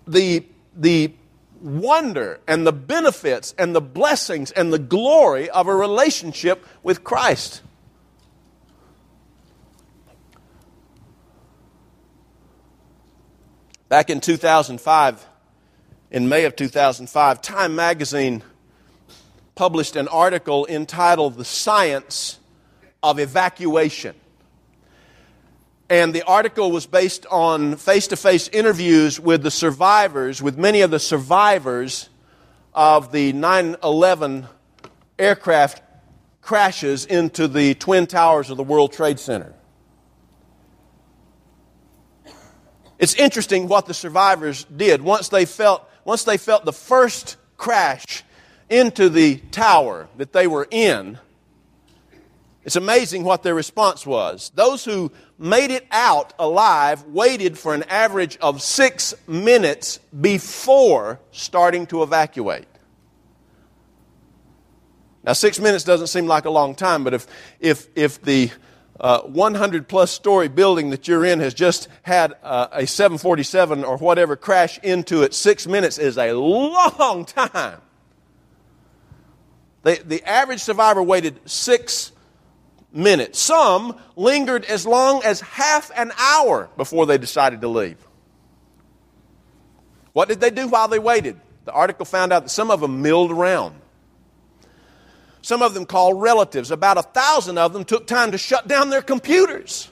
the, 0.07 0.43
the 0.75 1.13
wonder 1.61 2.39
and 2.47 2.65
the 2.65 2.73
benefits 2.73 3.53
and 3.57 3.75
the 3.75 3.81
blessings 3.81 4.51
and 4.51 4.73
the 4.73 4.79
glory 4.79 5.49
of 5.49 5.67
a 5.67 5.75
relationship 5.75 6.65
with 6.83 7.03
Christ. 7.03 7.61
Back 13.89 14.09
in 14.09 14.21
2005, 14.21 15.27
in 16.11 16.29
May 16.29 16.45
of 16.45 16.55
2005, 16.55 17.41
Time 17.41 17.75
magazine 17.75 18.41
published 19.55 19.95
an 19.95 20.07
article 20.07 20.65
entitled 20.67 21.35
The 21.35 21.45
Science 21.45 22.39
of 23.03 23.19
Evacuation. 23.19 24.15
And 25.91 26.15
the 26.15 26.23
article 26.23 26.71
was 26.71 26.85
based 26.85 27.25
on 27.29 27.75
face 27.75 28.07
to 28.07 28.15
face 28.15 28.47
interviews 28.47 29.19
with 29.19 29.43
the 29.43 29.51
survivors, 29.51 30.41
with 30.41 30.57
many 30.57 30.83
of 30.83 30.89
the 30.89 30.99
survivors 30.99 32.07
of 32.73 33.11
the 33.11 33.33
9 33.33 33.75
11 33.83 34.47
aircraft 35.19 35.83
crashes 36.39 37.05
into 37.05 37.45
the 37.49 37.73
Twin 37.73 38.07
Towers 38.07 38.49
of 38.49 38.55
the 38.55 38.63
World 38.63 38.93
Trade 38.93 39.19
Center. 39.19 39.53
It's 42.97 43.15
interesting 43.15 43.67
what 43.67 43.85
the 43.85 43.93
survivors 43.93 44.63
did 44.63 45.01
once 45.01 45.27
they 45.27 45.43
felt, 45.43 45.85
once 46.05 46.23
they 46.23 46.37
felt 46.37 46.63
the 46.63 46.71
first 46.71 47.35
crash 47.57 48.23
into 48.69 49.09
the 49.09 49.35
tower 49.51 50.07
that 50.15 50.31
they 50.31 50.47
were 50.47 50.69
in. 50.71 51.19
It's 52.63 52.75
amazing 52.75 53.23
what 53.23 53.41
their 53.41 53.55
response 53.55 54.05
was. 54.05 54.51
Those 54.53 54.85
who 54.85 55.11
made 55.39 55.71
it 55.71 55.87
out 55.91 56.33
alive 56.37 57.03
waited 57.05 57.57
for 57.57 57.73
an 57.73 57.83
average 57.83 58.37
of 58.37 58.61
six 58.61 59.15
minutes 59.27 59.99
before 60.19 61.19
starting 61.31 61.87
to 61.87 62.03
evacuate. 62.03 62.67
Now, 65.23 65.33
six 65.33 65.59
minutes 65.59 65.83
doesn't 65.83 66.07
seem 66.07 66.27
like 66.27 66.45
a 66.45 66.49
long 66.49 66.75
time, 66.75 67.03
but 67.03 67.13
if, 67.13 67.27
if, 67.59 67.87
if 67.95 68.21
the 68.21 68.51
uh, 68.99 69.21
100 69.21 69.87
plus 69.87 70.11
story 70.11 70.47
building 70.47 70.91
that 70.91 71.07
you're 71.07 71.25
in 71.25 71.39
has 71.39 71.55
just 71.55 71.87
had 72.03 72.35
uh, 72.43 72.67
a 72.71 72.85
747 72.85 73.83
or 73.83 73.97
whatever 73.97 74.35
crash 74.35 74.79
into 74.79 75.23
it, 75.23 75.33
six 75.33 75.65
minutes 75.65 75.97
is 75.97 76.17
a 76.17 76.33
long 76.33 77.25
time. 77.25 77.81
The, 79.83 79.99
the 80.05 80.23
average 80.23 80.59
survivor 80.59 81.01
waited 81.01 81.39
six 81.49 82.11
minutes. 82.93 83.39
Some 83.39 83.97
lingered 84.15 84.65
as 84.65 84.85
long 84.85 85.23
as 85.23 85.41
half 85.41 85.91
an 85.95 86.11
hour 86.17 86.69
before 86.77 87.05
they 87.05 87.17
decided 87.17 87.61
to 87.61 87.67
leave. 87.67 87.97
What 90.13 90.27
did 90.27 90.41
they 90.41 90.49
do 90.49 90.67
while 90.67 90.87
they 90.87 90.99
waited? 90.99 91.39
The 91.65 91.71
article 91.71 92.05
found 92.05 92.33
out 92.33 92.43
that 92.43 92.49
some 92.49 92.71
of 92.71 92.81
them 92.81 93.01
milled 93.01 93.31
around. 93.31 93.75
Some 95.41 95.61
of 95.61 95.73
them 95.73 95.85
called 95.85 96.21
relatives. 96.21 96.69
About 96.71 96.97
a 96.97 97.03
thousand 97.03 97.57
of 97.57 97.73
them 97.73 97.85
took 97.85 98.07
time 98.07 98.31
to 98.31 98.37
shut 98.37 98.67
down 98.67 98.89
their 98.89 99.01
computers. 99.01 99.89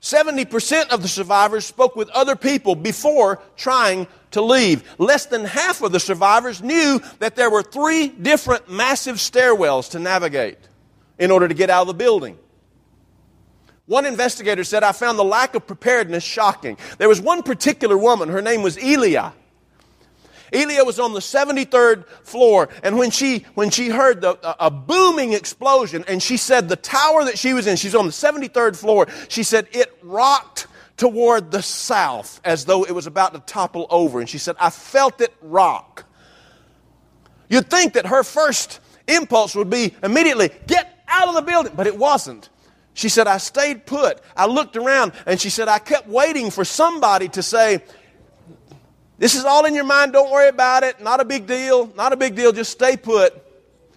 70% 0.00 0.90
of 0.90 1.02
the 1.02 1.08
survivors 1.08 1.66
spoke 1.66 1.96
with 1.96 2.08
other 2.10 2.36
people 2.36 2.76
before 2.76 3.40
trying 3.56 4.06
to 4.36 4.42
leave. 4.42 4.84
Less 4.98 5.26
than 5.26 5.44
half 5.44 5.82
of 5.82 5.92
the 5.92 6.00
survivors 6.00 6.62
knew 6.62 7.00
that 7.20 7.36
there 7.36 7.50
were 7.50 7.62
three 7.62 8.08
different 8.08 8.70
massive 8.70 9.16
stairwells 9.16 9.90
to 9.92 9.98
navigate 9.98 10.58
in 11.18 11.30
order 11.30 11.48
to 11.48 11.54
get 11.54 11.70
out 11.70 11.82
of 11.82 11.88
the 11.88 11.94
building. 11.94 12.38
One 13.86 14.04
investigator 14.04 14.62
said, 14.62 14.82
I 14.82 14.92
found 14.92 15.18
the 15.18 15.24
lack 15.24 15.54
of 15.54 15.66
preparedness 15.66 16.22
shocking. 16.22 16.76
There 16.98 17.08
was 17.08 17.20
one 17.20 17.42
particular 17.42 17.96
woman, 17.96 18.28
her 18.28 18.42
name 18.42 18.62
was 18.62 18.76
Elia. 18.76 19.32
Elia 20.52 20.84
was 20.84 21.00
on 21.00 21.14
the 21.14 21.20
73rd 21.20 22.06
floor, 22.22 22.68
and 22.82 22.98
when 22.98 23.10
she, 23.10 23.46
when 23.54 23.70
she 23.70 23.88
heard 23.88 24.20
the, 24.20 24.38
a, 24.46 24.66
a 24.66 24.70
booming 24.70 25.32
explosion, 25.32 26.04
and 26.06 26.22
she 26.22 26.36
said 26.36 26.68
the 26.68 26.76
tower 26.76 27.24
that 27.24 27.38
she 27.38 27.54
was 27.54 27.66
in, 27.66 27.76
she's 27.76 27.94
on 27.94 28.04
the 28.04 28.12
73rd 28.12 28.76
floor, 28.76 29.06
she 29.28 29.42
said 29.42 29.66
it 29.72 29.96
rocked 30.02 30.66
toward 30.96 31.50
the 31.50 31.62
south 31.62 32.40
as 32.44 32.64
though 32.64 32.84
it 32.84 32.92
was 32.92 33.06
about 33.06 33.34
to 33.34 33.40
topple 33.40 33.86
over. 33.90 34.20
And 34.20 34.28
she 34.28 34.38
said, 34.38 34.56
I 34.58 34.70
felt 34.70 35.20
it 35.20 35.32
rock. 35.42 36.04
You'd 37.48 37.68
think 37.70 37.94
that 37.94 38.06
her 38.06 38.22
first 38.22 38.80
impulse 39.06 39.54
would 39.54 39.70
be 39.70 39.94
immediately, 40.02 40.50
get 40.66 41.04
out 41.06 41.28
of 41.28 41.34
the 41.34 41.42
building, 41.42 41.72
but 41.76 41.86
it 41.86 41.96
wasn't. 41.96 42.48
She 42.94 43.08
said, 43.08 43.26
I 43.26 43.36
stayed 43.36 43.84
put. 43.84 44.20
I 44.36 44.46
looked 44.46 44.74
around, 44.74 45.12
and 45.26 45.38
she 45.38 45.50
said, 45.50 45.68
I 45.68 45.78
kept 45.78 46.08
waiting 46.08 46.50
for 46.50 46.64
somebody 46.64 47.28
to 47.28 47.42
say, 47.42 47.82
this 49.18 49.34
is 49.34 49.44
all 49.44 49.64
in 49.66 49.74
your 49.74 49.84
mind. 49.84 50.12
Don't 50.12 50.30
worry 50.30 50.48
about 50.48 50.82
it. 50.82 51.00
Not 51.00 51.20
a 51.20 51.24
big 51.24 51.46
deal. 51.46 51.86
Not 51.94 52.12
a 52.12 52.16
big 52.16 52.34
deal. 52.34 52.52
Just 52.52 52.72
stay 52.72 52.96
put. 52.96 53.34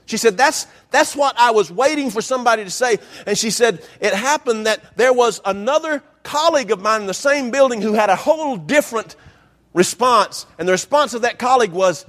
She 0.06 0.18
said, 0.18 0.38
that's, 0.38 0.66
that's 0.92 1.16
what 1.16 1.36
I 1.38 1.52
was 1.52 1.72
waiting 1.72 2.10
for 2.10 2.22
somebody 2.22 2.64
to 2.64 2.70
say. 2.70 2.98
And 3.26 3.38
she 3.38 3.52
said, 3.52 3.86
it 4.02 4.14
happened 4.14 4.66
that 4.66 4.98
there 4.98 5.14
was 5.14 5.40
another 5.46 6.02
colleague 6.30 6.70
of 6.70 6.80
mine 6.80 7.02
in 7.02 7.08
the 7.08 7.14
same 7.14 7.50
building 7.50 7.82
who 7.82 7.94
had 7.94 8.12
a 8.12 8.16
whole 8.16 8.56
different 8.56 9.16
response. 9.74 10.46
And 10.60 10.68
the 10.68 10.72
response 10.72 11.16
of 11.16 11.24
that 11.24 11.40
colleague 11.40 11.72
was, 11.72 12.06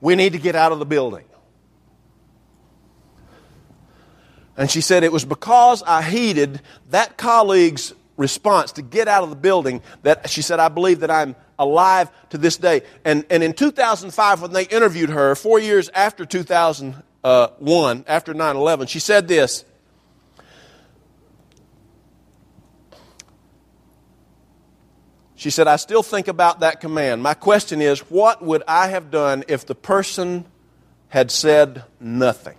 we 0.00 0.16
need 0.16 0.32
to 0.32 0.38
get 0.38 0.56
out 0.56 0.72
of 0.72 0.78
the 0.78 0.86
building. 0.86 1.24
And 4.56 4.70
she 4.70 4.80
said, 4.80 5.04
it 5.04 5.12
was 5.12 5.26
because 5.26 5.82
I 5.82 6.00
heeded 6.00 6.62
that 6.88 7.18
colleague's 7.18 7.92
response 8.16 8.72
to 8.72 8.82
get 8.82 9.08
out 9.08 9.24
of 9.24 9.30
the 9.30 9.36
building 9.36 9.82
that 10.04 10.30
she 10.30 10.40
said, 10.40 10.58
I 10.58 10.68
believe 10.68 11.00
that 11.00 11.10
I'm 11.10 11.36
alive 11.58 12.10
to 12.30 12.38
this 12.38 12.56
day. 12.56 12.80
And, 13.04 13.26
and 13.28 13.42
in 13.42 13.52
2005, 13.52 14.40
when 14.40 14.52
they 14.52 14.64
interviewed 14.64 15.10
her, 15.10 15.34
four 15.34 15.60
years 15.60 15.90
after 15.90 16.24
2000, 16.24 16.94
uh, 17.24 17.48
1, 17.58 18.04
after 18.08 18.32
9 18.32 18.56
11, 18.56 18.86
she 18.86 19.00
said 19.00 19.28
this. 19.28 19.66
She 25.40 25.48
said, 25.48 25.66
I 25.66 25.76
still 25.76 26.02
think 26.02 26.28
about 26.28 26.60
that 26.60 26.82
command. 26.82 27.22
My 27.22 27.32
question 27.32 27.80
is, 27.80 28.00
what 28.10 28.42
would 28.42 28.62
I 28.68 28.88
have 28.88 29.10
done 29.10 29.42
if 29.48 29.64
the 29.64 29.74
person 29.74 30.44
had 31.08 31.30
said 31.30 31.82
nothing? 31.98 32.58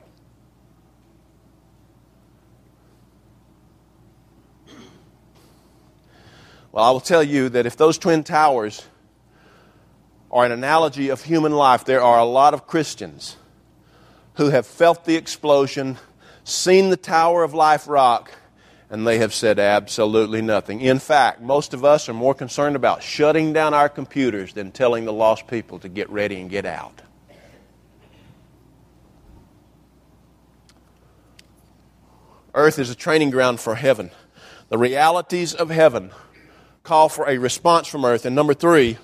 Well, 6.71 6.83
I 6.83 6.89
will 6.89 7.01
tell 7.01 7.21
you 7.21 7.49
that 7.49 7.67
if 7.67 7.77
those 7.77 7.99
twin 7.99 8.23
towers 8.23 8.83
are 10.31 10.43
an 10.43 10.51
analogy 10.51 11.09
of 11.09 11.23
human 11.23 11.51
life, 11.51 11.85
there 11.85 12.01
are 12.01 12.17
a 12.17 12.25
lot 12.25 12.55
of 12.55 12.65
Christians 12.65 13.37
who 14.37 14.49
have 14.49 14.65
felt 14.65 15.05
the 15.05 15.17
explosion, 15.17 15.99
seen 16.43 16.89
the 16.89 16.97
Tower 16.97 17.43
of 17.43 17.53
Life 17.53 17.87
rock, 17.87 18.31
and 18.91 19.07
they 19.07 19.19
have 19.19 19.33
said 19.33 19.57
absolutely 19.57 20.41
nothing. 20.41 20.81
In 20.81 20.99
fact, 20.99 21.41
most 21.41 21.73
of 21.73 21.85
us 21.85 22.09
are 22.09 22.13
more 22.13 22.35
concerned 22.35 22.75
about 22.75 23.01
shutting 23.01 23.53
down 23.53 23.73
our 23.73 23.87
computers 23.87 24.51
than 24.51 24.71
telling 24.71 25.05
the 25.05 25.13
lost 25.13 25.47
people 25.47 25.79
to 25.79 25.87
get 25.87 26.09
ready 26.09 26.41
and 26.41 26.49
get 26.49 26.65
out. 26.65 27.01
Earth 32.53 32.79
is 32.79 32.89
a 32.89 32.95
training 32.95 33.29
ground 33.29 33.61
for 33.61 33.75
heaven. 33.75 34.11
The 34.67 34.77
realities 34.77 35.53
of 35.53 35.69
heaven 35.69 36.11
call 36.83 37.07
for 37.07 37.29
a 37.29 37.37
response 37.37 37.87
from 37.87 38.03
earth. 38.03 38.25
And 38.25 38.35
number 38.35 38.53
three, 38.53 38.97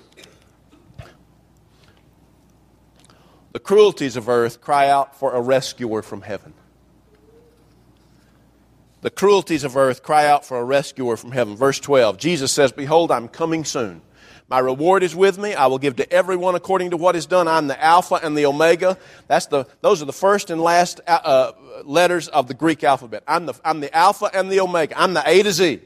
the 3.52 3.58
cruelties 3.58 4.16
of 4.16 4.28
earth 4.28 4.60
cry 4.60 4.90
out 4.90 5.18
for 5.18 5.32
a 5.32 5.40
rescuer 5.40 6.02
from 6.02 6.20
heaven. 6.20 6.52
The 9.00 9.10
cruelties 9.10 9.64
of 9.64 9.76
earth 9.76 10.02
cry 10.02 10.26
out 10.26 10.44
for 10.44 10.58
a 10.58 10.64
rescuer 10.64 11.16
from 11.16 11.32
heaven. 11.32 11.56
Verse 11.56 11.78
12 11.78 12.18
Jesus 12.18 12.52
says, 12.52 12.72
Behold, 12.72 13.10
I'm 13.10 13.28
coming 13.28 13.64
soon. 13.64 14.02
My 14.48 14.60
reward 14.60 15.02
is 15.02 15.14
with 15.14 15.38
me. 15.38 15.52
I 15.54 15.66
will 15.66 15.78
give 15.78 15.96
to 15.96 16.10
everyone 16.10 16.54
according 16.54 16.90
to 16.90 16.96
what 16.96 17.14
is 17.14 17.26
done. 17.26 17.46
I'm 17.46 17.66
the 17.66 17.82
Alpha 17.82 18.14
and 18.14 18.36
the 18.36 18.46
Omega. 18.46 18.96
That's 19.26 19.46
the, 19.46 19.66
those 19.82 20.00
are 20.00 20.06
the 20.06 20.12
first 20.12 20.48
and 20.48 20.60
last 20.60 21.00
uh, 21.06 21.10
uh, 21.22 21.52
letters 21.84 22.28
of 22.28 22.48
the 22.48 22.54
Greek 22.54 22.82
alphabet. 22.82 23.22
I'm 23.28 23.44
the, 23.44 23.54
I'm 23.62 23.80
the 23.80 23.94
Alpha 23.94 24.30
and 24.32 24.50
the 24.50 24.60
Omega. 24.60 24.98
I'm 24.98 25.12
the 25.12 25.22
A 25.28 25.42
to 25.42 25.52
Z. 25.52 25.82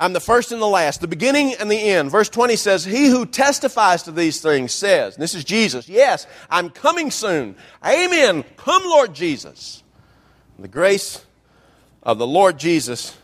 I'm 0.00 0.14
the 0.14 0.20
first 0.20 0.52
and 0.52 0.60
the 0.60 0.66
last, 0.66 1.00
the 1.00 1.08
beginning 1.08 1.54
and 1.54 1.70
the 1.70 1.78
end. 1.78 2.10
Verse 2.10 2.28
20 2.28 2.56
says, 2.56 2.84
He 2.84 3.06
who 3.08 3.24
testifies 3.24 4.02
to 4.04 4.12
these 4.12 4.40
things 4.40 4.72
says, 4.72 5.16
this 5.16 5.34
is 5.34 5.44
Jesus, 5.44 5.88
Yes, 5.88 6.26
I'm 6.50 6.70
coming 6.70 7.10
soon. 7.10 7.56
Amen. 7.84 8.44
Come, 8.56 8.82
Lord 8.84 9.14
Jesus. 9.14 9.82
The 10.58 10.68
grace 10.68 11.24
of 12.06 12.18
the 12.18 12.26
Lord 12.26 12.56
Jesus 12.56 13.16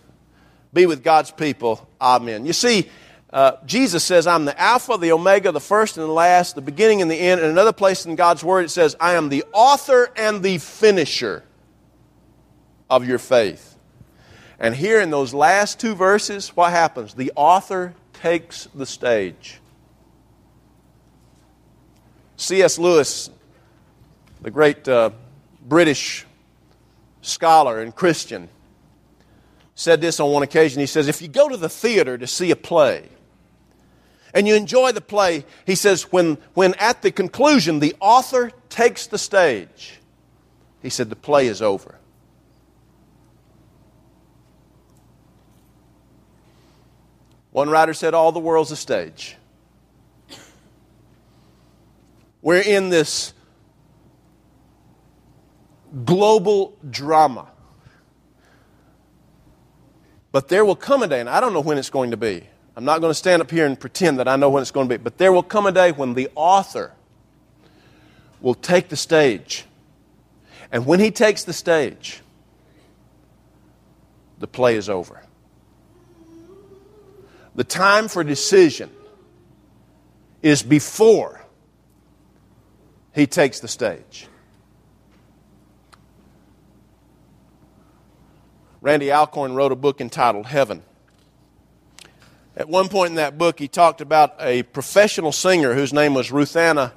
be 0.75 0.87
with 0.87 1.05
God's 1.05 1.31
people. 1.31 1.89
Amen. 2.01 2.45
You 2.45 2.53
see, 2.53 2.91
uh, 3.33 3.53
Jesus 3.65 4.03
says, 4.03 4.27
I'm 4.27 4.45
the 4.45 4.61
Alpha, 4.61 4.99
the 4.99 5.13
Omega, 5.13 5.53
the 5.53 5.61
first 5.61 5.97
and 5.97 6.07
the 6.07 6.13
last, 6.13 6.57
the 6.57 6.63
beginning 6.63 7.01
and 7.01 7.09
the 7.09 7.15
end. 7.15 7.41
And 7.41 7.49
another 7.49 7.73
place 7.73 8.05
in 8.05 8.17
God's 8.17 8.43
Word, 8.43 8.65
it 8.65 8.71
says, 8.71 8.97
I 8.99 9.15
am 9.15 9.29
the 9.29 9.45
author 9.53 10.11
and 10.17 10.43
the 10.43 10.59
finisher 10.59 11.45
of 12.91 13.07
your 13.07 13.21
faith. 13.21 13.77
And 14.59 14.75
here 14.75 15.01
in 15.01 15.11
those 15.11 15.33
last 15.33 15.79
two 15.79 15.95
verses, 15.95 16.49
what 16.57 16.73
happens? 16.73 17.15
The 17.15 17.33
author 17.37 17.95
takes 18.15 18.69
the 18.75 18.85
stage. 18.85 19.61
C.S. 22.37 22.79
Lewis, 22.79 23.31
the 24.41 24.51
great 24.51 24.89
uh, 24.89 25.11
British 25.69 26.27
scholar 27.21 27.81
and 27.81 27.95
Christian, 27.95 28.49
said 29.75 30.01
this 30.01 30.21
on 30.21 30.31
one 30.31 30.43
occasion. 30.43 30.81
He 30.81 30.87
says, 30.87 31.09
If 31.09 31.23
you 31.23 31.29
go 31.29 31.49
to 31.49 31.57
the 31.57 31.69
theater 31.69 32.19
to 32.19 32.27
see 32.27 32.51
a 32.51 32.57
play, 32.57 33.09
and 34.35 34.49
you 34.49 34.55
enjoy 34.55 34.93
the 34.93 35.01
play, 35.01 35.45
he 35.67 35.75
says, 35.75 36.11
when, 36.13 36.39
when 36.55 36.75
at 36.75 37.03
the 37.03 37.11
conclusion 37.11 37.81
the 37.81 37.95
author 38.01 38.51
takes 38.71 39.07
the 39.07 39.19
stage, 39.19 40.01
he 40.81 40.89
said, 40.89 41.11
the 41.11 41.17
play 41.17 41.47
is 41.47 41.61
over. 41.61 41.99
One 47.53 47.69
writer 47.69 47.93
said, 47.93 48.15
All 48.15 48.33
the 48.33 48.41
world's 48.41 48.71
a 48.71 48.77
stage. 48.77 49.37
We're 52.41 52.63
in 52.63 52.89
this 52.89 53.35
global 56.05 56.77
drama. 56.89 57.52
But 60.33 60.49
there 60.49 60.65
will 60.65 60.77
come 60.77 61.03
a 61.03 61.07
day, 61.07 61.21
and 61.21 61.29
I 61.29 61.41
don't 61.41 61.53
know 61.53 61.61
when 61.61 61.77
it's 61.77 61.91
going 61.91 62.11
to 62.11 62.17
be. 62.17 62.47
I'm 62.75 62.87
not 62.87 63.03
going 63.03 63.11
to 63.11 63.15
stand 63.15 63.43
up 63.43 63.51
here 63.51 63.67
and 63.67 63.79
pretend 63.79 64.19
that 64.19 64.27
I 64.27 64.37
know 64.37 64.49
when 64.49 64.63
it's 64.63 64.71
going 64.71 64.89
to 64.89 64.99
be, 64.99 65.03
but 65.03 65.19
there 65.19 65.31
will 65.31 65.43
come 65.43 65.67
a 65.67 65.73
day 65.73 65.93
when 65.93 66.15
the 66.15 66.31
author 66.35 66.93
will 68.41 68.55
take 68.55 68.89
the 68.89 68.97
stage. 68.97 69.67
And 70.73 70.87
when 70.87 71.01
he 71.01 71.11
takes 71.11 71.45
the 71.45 71.53
stage, 71.53 72.23
the 74.39 74.47
play 74.47 74.77
is 74.77 74.89
over. 74.89 75.23
The 77.55 77.65
time 77.65 78.09
for 78.09 78.25
decision 78.25 78.91
is 80.41 80.63
before 80.63 81.45
he 83.15 83.27
takes 83.27 83.61
the 83.61 83.69
stage. 83.69 84.27
Randy 88.83 89.13
Alcorn 89.13 89.55
wrote 89.55 89.71
a 89.71 89.77
book 89.77 90.01
entitled 90.01 90.47
Heaven. 90.47 90.83
At 92.57 92.69
one 92.69 92.89
point 92.89 93.11
in 93.11 93.15
that 93.15 93.39
book, 93.39 93.61
he 93.61 93.69
talked 93.69 94.01
about 94.01 94.35
a 94.41 94.65
professional 94.65 95.31
singer 95.31 95.73
whose 95.73 95.93
name 95.93 96.15
was 96.15 96.31
Ruthanna 96.31 96.91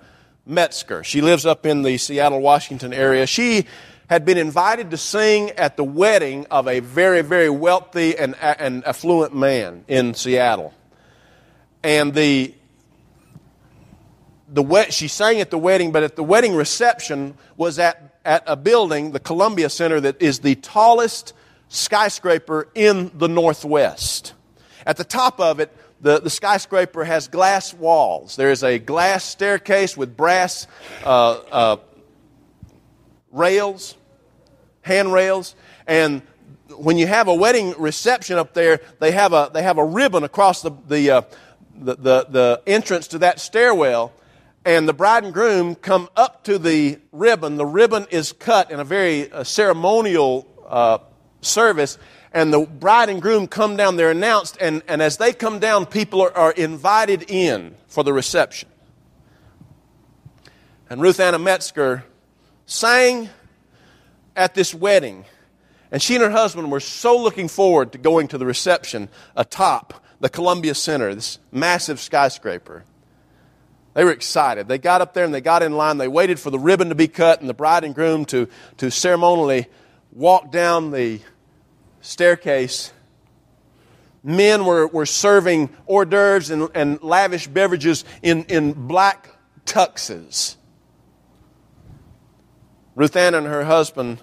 Metzger. 0.48 1.04
She 1.04 1.22
lives 1.22 1.46
up 1.46 1.64
in 1.64 1.84
the 1.84 2.00
Seattle, 2.00 2.42
Washington 2.42 2.92
area. 2.92 3.28
She 3.28 3.68
had 4.10 4.26
been 4.26 4.40
invited 4.40 4.90
to 4.92 4.98
sing 4.98 5.52
at 5.52 5.78
the 5.78 5.84
wedding 5.84 6.48
of 6.50 6.68
a 6.68 6.80
very, 6.80 7.22
very 7.22 7.52
wealthy 7.52 8.18
and, 8.18 8.36
and 8.42 8.84
affluent 8.84 9.36
man 9.36 9.86
in 9.88 10.16
Seattle. 10.16 10.74
And 11.84 12.16
the, 12.16 12.56
the 14.50 14.88
she 14.90 15.08
sang 15.08 15.40
at 15.40 15.52
the 15.52 15.60
wedding, 15.60 15.92
but 15.92 16.02
at 16.02 16.16
the 16.16 16.24
wedding 16.24 16.56
reception 16.56 17.38
was 17.58 17.78
at, 17.78 18.18
at 18.26 18.44
a 18.48 18.56
building, 18.56 19.12
the 19.12 19.20
Columbia 19.20 19.70
Center, 19.70 20.02
that 20.02 20.20
is 20.20 20.40
the 20.40 20.56
tallest 20.56 21.34
skyscraper 21.70 22.68
in 22.76 23.12
the 23.16 23.28
Northwest. 23.28 24.34
At 24.86 24.98
the 24.98 25.04
top 25.04 25.40
of 25.40 25.60
it, 25.60 25.76
the, 26.02 26.20
the 26.20 26.30
skyscraper 26.30 27.04
has 27.04 27.28
glass 27.28 27.74
walls. 27.74 28.36
There 28.36 28.52
is 28.52 28.64
a 28.64 28.78
glass 28.78 29.24
staircase 29.24 29.98
with 29.98 30.16
brass 30.16 30.68
uh, 31.04 31.32
uh, 31.52 31.78
rails, 33.32 33.96
handrails, 34.82 35.56
and 35.88 36.22
when 36.70 36.98
you 36.98 37.08
have 37.08 37.28
a 37.28 37.34
wedding 37.34 37.74
reception 37.78 38.38
up 38.38 38.54
there, 38.54 38.82
they 39.00 39.12
have 39.12 39.34
a, 39.34 39.50
they 39.54 39.64
have 39.64 39.78
a 39.78 39.86
ribbon 39.86 40.24
across 40.24 40.62
the, 40.62 40.72
the, 40.88 41.12
uh, 41.12 41.22
the, 41.76 41.96
the, 41.96 42.26
the 42.30 42.62
entrance 42.68 43.08
to 43.10 43.20
that 43.20 43.40
stairwell 43.40 44.12
and 44.66 44.90
the 44.90 44.94
bride 44.94 45.24
and 45.24 45.34
groom 45.34 45.76
come 45.76 46.10
up 46.16 46.44
to 46.46 46.58
the 46.58 47.00
ribbon. 47.12 47.56
The 47.56 47.66
ribbon 47.66 48.08
is 48.10 48.34
cut 48.34 48.72
in 48.72 48.80
a 48.80 48.84
very 48.84 49.32
uh, 49.32 49.44
ceremonial 49.44 50.48
uh, 50.68 50.98
service, 51.46 51.98
and 52.34 52.54
the 52.54 52.62
bride 52.66 53.10
and 53.10 53.22
groom 53.22 53.48
come 53.48 53.78
down. 53.78 53.96
They're 53.96 54.12
announced, 54.12 54.58
and, 54.60 54.84
and 54.88 55.02
as 55.02 55.18
they 55.18 55.34
come 55.34 55.60
down, 55.60 55.86
people 55.86 56.22
are, 56.22 56.36
are 56.36 56.52
invited 56.52 57.30
in 57.30 57.76
for 57.88 58.04
the 58.04 58.14
reception. 58.14 58.70
And 60.90 61.02
Ruthanna 61.02 61.42
Metzger 61.42 62.04
sang 62.66 63.30
at 64.36 64.54
this 64.54 64.74
wedding, 64.74 65.26
and 65.92 66.02
she 66.02 66.16
and 66.16 66.24
her 66.24 66.30
husband 66.30 66.72
were 66.72 66.80
so 66.80 67.18
looking 67.18 67.48
forward 67.48 67.94
to 67.94 67.98
going 67.98 68.28
to 68.30 68.38
the 68.38 68.46
reception 68.46 69.10
atop 69.36 70.04
the 70.20 70.30
Columbia 70.30 70.76
Center, 70.76 71.14
this 71.14 71.40
massive 71.52 72.00
skyscraper. 72.00 72.84
They 73.94 74.04
were 74.04 74.12
excited. 74.12 74.68
They 74.68 74.78
got 74.78 75.02
up 75.02 75.14
there 75.14 75.24
and 75.24 75.34
they 75.34 75.40
got 75.40 75.64
in 75.64 75.78
line. 75.78 75.98
They 75.98 76.10
waited 76.10 76.38
for 76.38 76.50
the 76.50 76.60
ribbon 76.60 76.90
to 76.90 76.96
be 76.96 77.08
cut 77.08 77.40
and 77.40 77.50
the 77.50 77.54
bride 77.54 77.86
and 77.86 77.96
groom 77.96 78.26
to, 78.26 78.50
to 78.78 78.92
ceremonially 78.92 79.68
walk 80.12 80.52
down 80.52 80.92
the 80.92 81.22
staircase, 82.06 82.94
men 84.24 84.66
were, 84.66 84.88
were 84.88 85.06
serving 85.06 85.70
hors 85.88 86.06
d'oeuvres 86.06 86.50
and, 86.50 86.70
and 86.76 87.02
lavish 87.02 87.48
beverages 87.48 88.06
in, 88.22 88.44
in 88.46 88.74
black 88.74 89.30
tuxes. 89.66 90.56
Ruth 92.96 93.16
Ann 93.16 93.34
and 93.34 93.46
her 93.46 93.66
husband, 93.66 94.22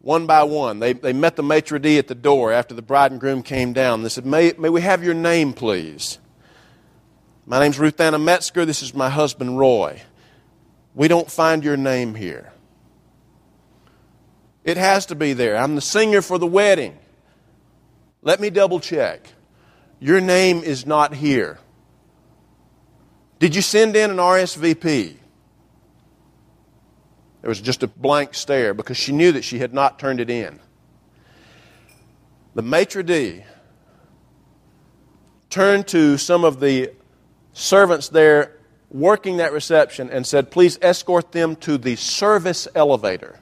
one 0.00 0.26
by 0.26 0.44
one, 0.44 0.78
they, 0.78 0.94
they 0.94 1.12
met 1.12 1.36
the 1.36 1.42
maitre 1.42 1.78
d' 1.78 1.98
at 1.98 2.08
the 2.08 2.14
door 2.14 2.52
after 2.52 2.74
the 2.74 2.82
bride 2.82 3.10
and 3.10 3.20
groom 3.20 3.42
came 3.42 3.72
down. 3.72 4.02
They 4.02 4.08
said, 4.08 4.24
May, 4.24 4.54
may 4.56 4.68
we 4.70 4.80
have 4.80 5.04
your 5.04 5.14
name, 5.14 5.52
please? 5.52 6.18
My 7.44 7.58
name's 7.60 7.78
Ruthanna 7.78 8.22
Metzger. 8.22 8.64
This 8.64 8.82
is 8.82 8.94
my 8.94 9.08
husband, 9.08 9.58
Roy. 9.58 10.02
We 10.94 11.08
don't 11.08 11.30
find 11.30 11.64
your 11.64 11.76
name 11.76 12.14
here. 12.14 12.52
It 14.64 14.76
has 14.76 15.06
to 15.06 15.14
be 15.14 15.32
there. 15.32 15.56
I'm 15.56 15.74
the 15.74 15.80
singer 15.80 16.20
for 16.20 16.38
the 16.38 16.46
wedding. 16.46 16.98
Let 18.28 18.40
me 18.40 18.50
double 18.50 18.78
check. 18.78 19.26
Your 20.00 20.20
name 20.20 20.58
is 20.62 20.84
not 20.84 21.14
here. 21.14 21.58
Did 23.38 23.56
you 23.56 23.62
send 23.62 23.96
in 23.96 24.10
an 24.10 24.18
RSVP? 24.18 25.16
There 27.40 27.48
was 27.48 27.58
just 27.58 27.82
a 27.82 27.86
blank 27.86 28.34
stare 28.34 28.74
because 28.74 28.98
she 28.98 29.12
knew 29.12 29.32
that 29.32 29.44
she 29.44 29.60
had 29.60 29.72
not 29.72 29.98
turned 29.98 30.20
it 30.20 30.28
in. 30.28 30.60
The 32.54 32.60
maitre 32.60 33.02
d' 33.02 33.44
turned 35.48 35.88
to 35.88 36.18
some 36.18 36.44
of 36.44 36.60
the 36.60 36.92
servants 37.54 38.10
there 38.10 38.58
working 38.90 39.38
that 39.38 39.54
reception 39.54 40.10
and 40.10 40.26
said, 40.26 40.50
Please 40.50 40.78
escort 40.82 41.32
them 41.32 41.56
to 41.56 41.78
the 41.78 41.96
service 41.96 42.68
elevator 42.74 43.40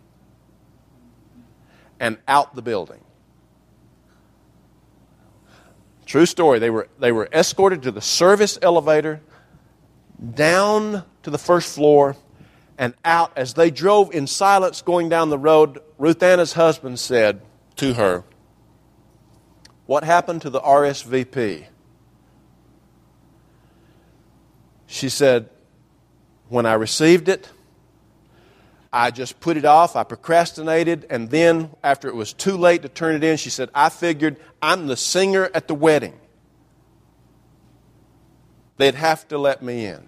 and 1.99 2.19
out 2.29 2.55
the 2.55 2.63
building. 2.63 3.01
True 6.07 6.25
story. 6.25 6.61
They 6.61 6.71
were, 6.71 6.89
they 7.01 7.11
were 7.11 7.29
escorted 7.33 7.83
to 7.83 7.91
the 7.91 8.01
service 8.01 8.59
elevator, 8.63 9.21
down 10.35 11.05
to 11.25 11.31
the 11.31 11.39
first 11.39 11.75
floor, 11.75 12.17
and 12.79 12.95
out. 13.05 13.33
As 13.37 13.55
they 13.55 13.71
drove 13.71 14.15
in 14.15 14.29
silence 14.29 14.81
going 14.83 15.09
down 15.09 15.31
the 15.31 15.39
road, 15.39 15.81
Ruthanna's 15.99 16.53
husband 16.53 17.01
said 17.01 17.43
to 17.77 17.95
her, 17.95 18.23
What 19.87 20.05
happened 20.05 20.43
to 20.43 20.51
the 20.51 20.61
RSVP? 20.61 21.67
She 24.87 25.09
said, 25.09 25.51
When 26.49 26.67
I 26.67 26.75
received 26.75 27.29
it, 27.29 27.51
I 28.97 29.11
just 29.11 29.41
put 29.41 29.59
it 29.59 29.67
off. 29.67 29.95
I 29.95 30.05
procrastinated. 30.05 31.05
And 31.11 31.29
then, 31.29 31.69
after 31.85 32.09
it 32.09 32.15
was 32.15 32.33
too 32.33 32.57
late 32.57 32.81
to 32.81 32.89
turn 32.89 33.15
it 33.15 33.23
in, 33.23 33.37
she 33.37 33.51
said, 33.51 33.69
I 33.75 33.91
figured 33.91 34.39
I'm 34.63 34.87
the 34.87 34.97
singer 34.97 35.51
at 35.53 35.69
the 35.69 35.75
wedding. 35.75 36.19
They'd 38.79 38.95
have 38.95 39.29
to 39.29 39.37
let 39.37 39.63
me 39.63 39.85
in. 39.85 40.03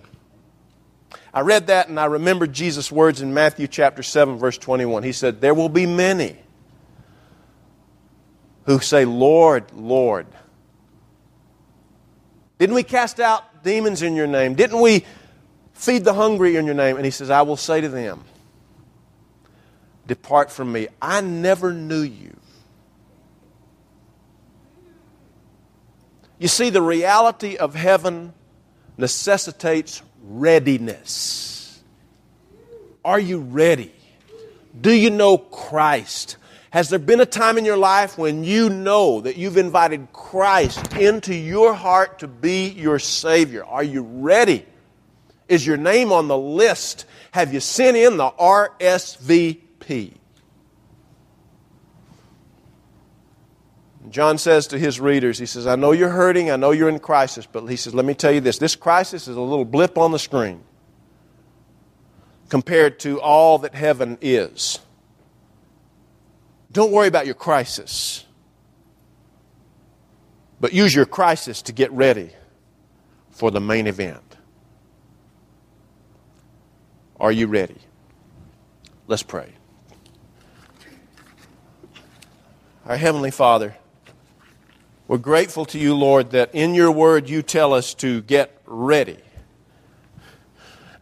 I 1.34 1.42
read 1.42 1.66
that 1.66 1.90
and 1.90 2.00
I 2.00 2.06
remembered 2.06 2.54
Jesus' 2.54 2.90
words 2.90 3.20
in 3.20 3.34
Matthew 3.34 3.66
chapter 3.66 4.02
7, 4.02 4.38
verse 4.38 4.56
21. 4.56 5.02
He 5.02 5.12
said, 5.12 5.42
There 5.42 5.52
will 5.52 5.68
be 5.68 5.84
many 5.84 6.38
who 8.64 8.78
say, 8.80 9.04
Lord, 9.04 9.70
Lord. 9.74 10.26
Didn't 12.58 12.74
we 12.74 12.84
cast 12.84 13.20
out 13.20 13.62
demons 13.62 14.00
in 14.00 14.16
your 14.16 14.26
name? 14.26 14.54
Didn't 14.54 14.80
we 14.80 15.04
feed 15.74 16.04
the 16.04 16.14
hungry 16.14 16.56
in 16.56 16.64
your 16.64 16.74
name? 16.74 16.96
And 16.96 17.04
he 17.04 17.10
says, 17.10 17.28
I 17.28 17.42
will 17.42 17.58
say 17.58 17.82
to 17.82 17.90
them, 17.90 18.24
Depart 20.08 20.50
from 20.50 20.72
me. 20.72 20.88
I 21.00 21.20
never 21.20 21.72
knew 21.72 22.00
you. 22.00 22.34
You 26.38 26.48
see, 26.48 26.70
the 26.70 26.82
reality 26.82 27.56
of 27.56 27.74
heaven 27.74 28.32
necessitates 28.96 30.02
readiness. 30.22 31.80
Are 33.04 33.20
you 33.20 33.40
ready? 33.40 33.92
Do 34.80 34.92
you 34.92 35.10
know 35.10 35.36
Christ? 35.36 36.36
Has 36.70 36.88
there 36.88 36.98
been 36.98 37.20
a 37.20 37.26
time 37.26 37.58
in 37.58 37.64
your 37.64 37.76
life 37.76 38.16
when 38.16 38.44
you 38.44 38.70
know 38.70 39.20
that 39.20 39.36
you've 39.36 39.56
invited 39.56 40.12
Christ 40.12 40.94
into 40.96 41.34
your 41.34 41.74
heart 41.74 42.20
to 42.20 42.28
be 42.28 42.68
your 42.68 42.98
Savior? 42.98 43.64
Are 43.64 43.84
you 43.84 44.02
ready? 44.02 44.64
Is 45.48 45.66
your 45.66 45.76
name 45.76 46.12
on 46.12 46.28
the 46.28 46.38
list? 46.38 47.04
Have 47.32 47.52
you 47.52 47.60
sent 47.60 47.96
in 47.96 48.16
the 48.16 48.30
RSVP? 48.30 49.67
John 54.10 54.38
says 54.38 54.68
to 54.68 54.78
his 54.78 55.00
readers, 55.00 55.38
he 55.38 55.46
says, 55.46 55.66
I 55.66 55.76
know 55.76 55.92
you're 55.92 56.08
hurting, 56.08 56.50
I 56.50 56.56
know 56.56 56.70
you're 56.70 56.88
in 56.88 56.98
crisis, 56.98 57.46
but 57.46 57.66
he 57.66 57.76
says, 57.76 57.94
let 57.94 58.04
me 58.04 58.14
tell 58.14 58.32
you 58.32 58.40
this 58.40 58.58
this 58.58 58.76
crisis 58.76 59.28
is 59.28 59.36
a 59.36 59.40
little 59.40 59.64
blip 59.64 59.98
on 59.98 60.12
the 60.12 60.18
screen 60.18 60.62
compared 62.48 62.98
to 63.00 63.20
all 63.20 63.58
that 63.58 63.74
heaven 63.74 64.18
is. 64.20 64.78
Don't 66.72 66.92
worry 66.92 67.08
about 67.08 67.26
your 67.26 67.34
crisis, 67.34 68.24
but 70.60 70.72
use 70.72 70.94
your 70.94 71.06
crisis 71.06 71.62
to 71.62 71.72
get 71.72 71.90
ready 71.92 72.30
for 73.30 73.50
the 73.50 73.60
main 73.60 73.86
event. 73.86 74.36
Are 77.20 77.32
you 77.32 77.46
ready? 77.46 77.78
Let's 79.06 79.22
pray. 79.22 79.52
Our 82.88 82.96
Heavenly 82.96 83.30
Father, 83.30 83.76
we're 85.08 85.18
grateful 85.18 85.66
to 85.66 85.78
you, 85.78 85.94
Lord, 85.94 86.30
that 86.30 86.54
in 86.54 86.72
your 86.72 86.90
word 86.90 87.28
you 87.28 87.42
tell 87.42 87.74
us 87.74 87.92
to 87.96 88.22
get 88.22 88.62
ready. 88.64 89.18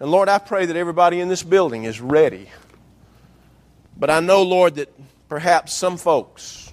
And 0.01 0.11
Lord, 0.11 0.29
I 0.29 0.39
pray 0.39 0.67
that 0.67 0.75
everybody 0.75 1.21
in 1.21 1.29
this 1.29 1.45
building 1.45 1.85
is 1.85 2.01
ready. 2.01 2.51
But 3.97 4.11
I 4.11 4.19
know, 4.19 4.43
Lord, 4.43 4.75
that 4.75 4.93
perhaps 5.29 5.75
some 5.75 5.97
folks 5.97 6.73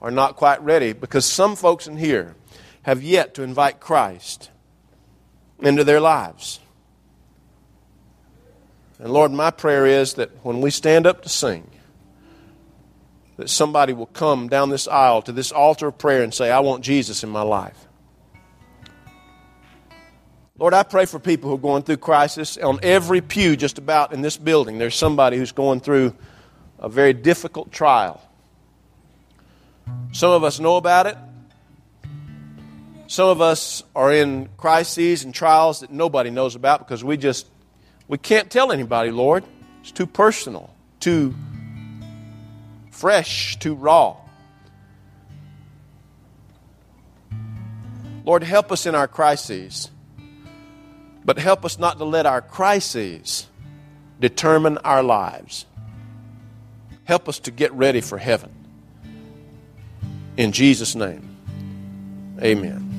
are 0.00 0.10
not 0.10 0.36
quite 0.36 0.62
ready 0.62 0.94
because 0.94 1.26
some 1.26 1.54
folks 1.54 1.86
in 1.86 1.98
here 1.98 2.34
have 2.84 3.02
yet 3.02 3.34
to 3.34 3.42
invite 3.42 3.80
Christ 3.80 4.50
into 5.58 5.84
their 5.84 6.00
lives. 6.00 6.58
And 8.98 9.12
Lord, 9.12 9.30
my 9.30 9.50
prayer 9.50 9.84
is 9.84 10.14
that 10.14 10.30
when 10.42 10.62
we 10.62 10.70
stand 10.70 11.06
up 11.06 11.20
to 11.24 11.28
sing, 11.28 11.70
that 13.40 13.48
somebody 13.48 13.94
will 13.94 14.04
come 14.04 14.48
down 14.48 14.68
this 14.68 14.86
aisle 14.86 15.22
to 15.22 15.32
this 15.32 15.50
altar 15.50 15.88
of 15.88 15.96
prayer 15.96 16.22
and 16.22 16.32
say, 16.32 16.50
I 16.50 16.60
want 16.60 16.84
Jesus 16.84 17.24
in 17.24 17.30
my 17.30 17.40
life. 17.40 17.86
Lord, 20.58 20.74
I 20.74 20.82
pray 20.82 21.06
for 21.06 21.18
people 21.18 21.48
who 21.48 21.56
are 21.56 21.58
going 21.58 21.82
through 21.82 21.96
crisis. 21.96 22.58
On 22.58 22.78
every 22.82 23.22
pew, 23.22 23.56
just 23.56 23.78
about 23.78 24.12
in 24.12 24.20
this 24.20 24.36
building, 24.36 24.76
there's 24.76 24.94
somebody 24.94 25.38
who's 25.38 25.52
going 25.52 25.80
through 25.80 26.14
a 26.78 26.90
very 26.90 27.14
difficult 27.14 27.72
trial. 27.72 28.20
Some 30.12 30.32
of 30.32 30.44
us 30.44 30.60
know 30.60 30.76
about 30.76 31.06
it. 31.06 31.16
Some 33.06 33.30
of 33.30 33.40
us 33.40 33.82
are 33.96 34.12
in 34.12 34.50
crises 34.58 35.24
and 35.24 35.34
trials 35.34 35.80
that 35.80 35.90
nobody 35.90 36.28
knows 36.28 36.56
about 36.56 36.80
because 36.80 37.02
we 37.02 37.16
just 37.16 37.46
we 38.06 38.18
can't 38.18 38.50
tell 38.50 38.70
anybody, 38.70 39.10
Lord. 39.10 39.44
It's 39.80 39.92
too 39.92 40.06
personal, 40.06 40.68
too 41.00 41.34
fresh 43.00 43.58
too 43.58 43.74
raw. 43.74 44.14
Lord, 48.26 48.42
help 48.42 48.70
us 48.70 48.84
in 48.84 48.94
our 48.94 49.08
crises, 49.08 49.90
but 51.24 51.38
help 51.38 51.64
us 51.64 51.78
not 51.78 51.96
to 51.96 52.04
let 52.04 52.26
our 52.26 52.42
crises 52.42 53.46
determine 54.20 54.76
our 54.78 55.02
lives. 55.02 55.64
Help 57.04 57.26
us 57.26 57.38
to 57.40 57.50
get 57.50 57.72
ready 57.72 58.02
for 58.02 58.18
heaven. 58.18 58.52
In 60.36 60.52
Jesus' 60.52 60.94
name, 60.94 61.26
amen. 62.42 62.89